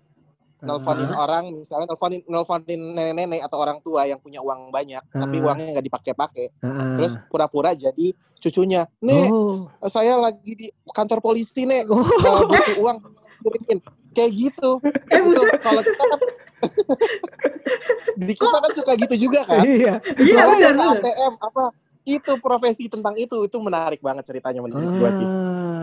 [0.67, 1.19] nelfonin Ah.
[1.23, 5.45] orang misalnya nelfonin nelfonin nenek-nenek atau orang tua yang punya uang banyak tapi Ah.
[5.47, 6.99] uangnya nggak dipakai-pakai Ah.
[6.99, 9.71] terus pura-pura jadi cucunya nek oh.
[9.87, 12.03] saya lagi di kantor polisi nek Oh.
[12.03, 12.99] uh, butuh uang
[13.41, 13.79] kirimin
[14.13, 14.71] kayak gitu
[15.13, 16.21] Eh itu kalau kita kan
[18.27, 20.01] di kita kan suka gitu juga kan Iya.
[20.17, 20.43] Iya
[20.73, 20.97] benar.
[20.99, 21.65] ATM apa
[22.07, 25.27] itu profesi tentang itu itu menarik banget ceritanya menurut gua sih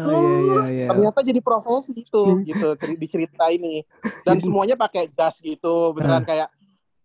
[0.04, 0.86] Ah, iya iya iya.
[0.88, 3.84] ternyata jadi profesi itu gitu ceri- di cerita ini
[4.24, 6.48] dan semuanya pakai jas gitu beneran kayak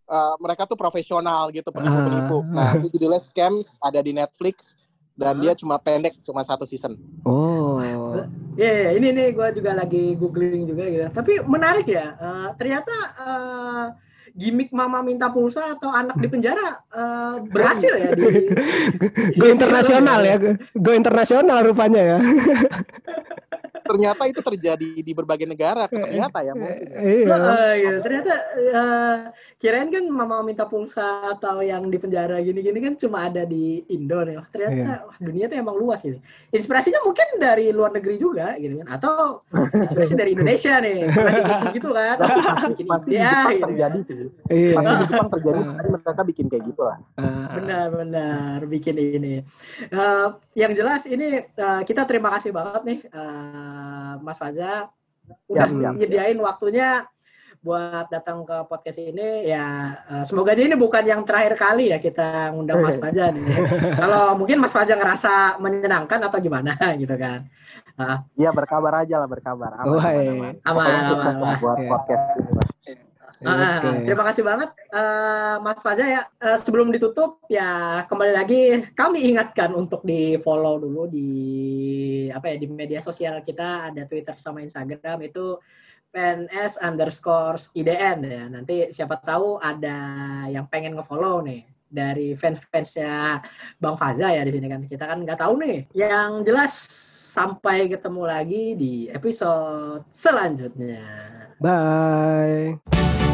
[0.07, 4.79] uh, mereka tuh profesional gitu penipu penipu nah itu judulnya scams ada di Netflix
[5.15, 5.43] dan Ah.
[5.43, 7.79] dia cuma pendek cuma satu season Oh.
[8.59, 11.07] Iya, iya, ini nih gue juga lagi googling juga gitu.
[11.15, 12.19] Tapi menarik ya.
[12.19, 13.87] eh, ternyata eh,
[14.39, 18.23] gimmick mama minta pulsa atau anak di penjara eh, berhasil ya di.
[19.35, 20.37] Go internasional ya.
[20.79, 22.19] Go internasional rupanya ya.
[23.89, 27.01] ternyata itu terjadi di berbagai negara ternyata ya mungkin ya.
[27.01, 27.35] Iya.
[27.35, 27.99] Eh, gitu.
[28.05, 29.17] Ternyata eh,
[29.57, 34.21] kirain kan mama minta pulsa atau yang di penjara gini-gini kan cuma ada di Indo
[34.21, 34.37] nih.
[34.37, 34.95] Wah, ternyata Iya.
[35.03, 36.19] wah, dunia tuh emang luas ini.
[36.53, 39.43] Inspirasinya mungkin dari luar negeri juga gitu kan atau
[39.75, 40.99] inspirasi dari Indonesia nih.
[41.73, 42.17] Gitu kan.
[42.69, 43.69] Bikin pasti Jepang gitu kan.
[43.73, 44.17] terjadi sih
[44.49, 44.73] Iya.
[44.77, 47.57] pasti di Jepang terjadi tapi mereka bikin kayak gitu lah Ah.
[47.57, 49.35] Benar-benar bikin ini.
[49.89, 52.99] Eh, yang jelas ini eh, kita terima kasih banget nih
[53.79, 54.91] eh, Mas Faza
[55.47, 57.07] udah Siap, siap, nyediain waktunya
[57.59, 59.67] buat datang ke podcast ini ya
[60.07, 63.45] eh, semoga aja ini bukan yang terakhir kali ya kita ngundang Mas Faza nih.
[63.99, 67.47] Kalau mungkin Mas Faza ngerasa menyenangkan atau gimana gitu kan.
[68.39, 70.55] Iya berkabar aja lah berkabar aman, Wah, aman, aman.
[70.63, 70.87] Aman,
[71.19, 71.57] aman, aman.
[71.59, 71.89] buat Iya.
[71.91, 72.68] podcast ini Mas.
[73.47, 74.03] Ah, Oke.
[74.03, 76.23] terima kasih banget eh, Mas Faza ya.
[76.43, 78.63] Eh, sebelum ditutup ya kembali lagi
[78.99, 81.31] kami ingatkan untuk di follow dulu di
[82.35, 85.55] apa ya di media sosial kita ada Twitter sama Instagram itu
[86.11, 88.45] PNS underscore IDN ya.
[88.51, 89.99] Nanti siapa tahu ada
[90.51, 93.41] yang pengen ngefollow nih dari fans-fansnya
[93.81, 94.83] Bang Faza ya di sini kan.
[94.89, 95.79] Kita kan nggak tahu nih.
[95.95, 96.73] Yang jelas
[97.39, 101.07] sampai ketemu lagi di episode selanjutnya.
[101.61, 103.28] Bye.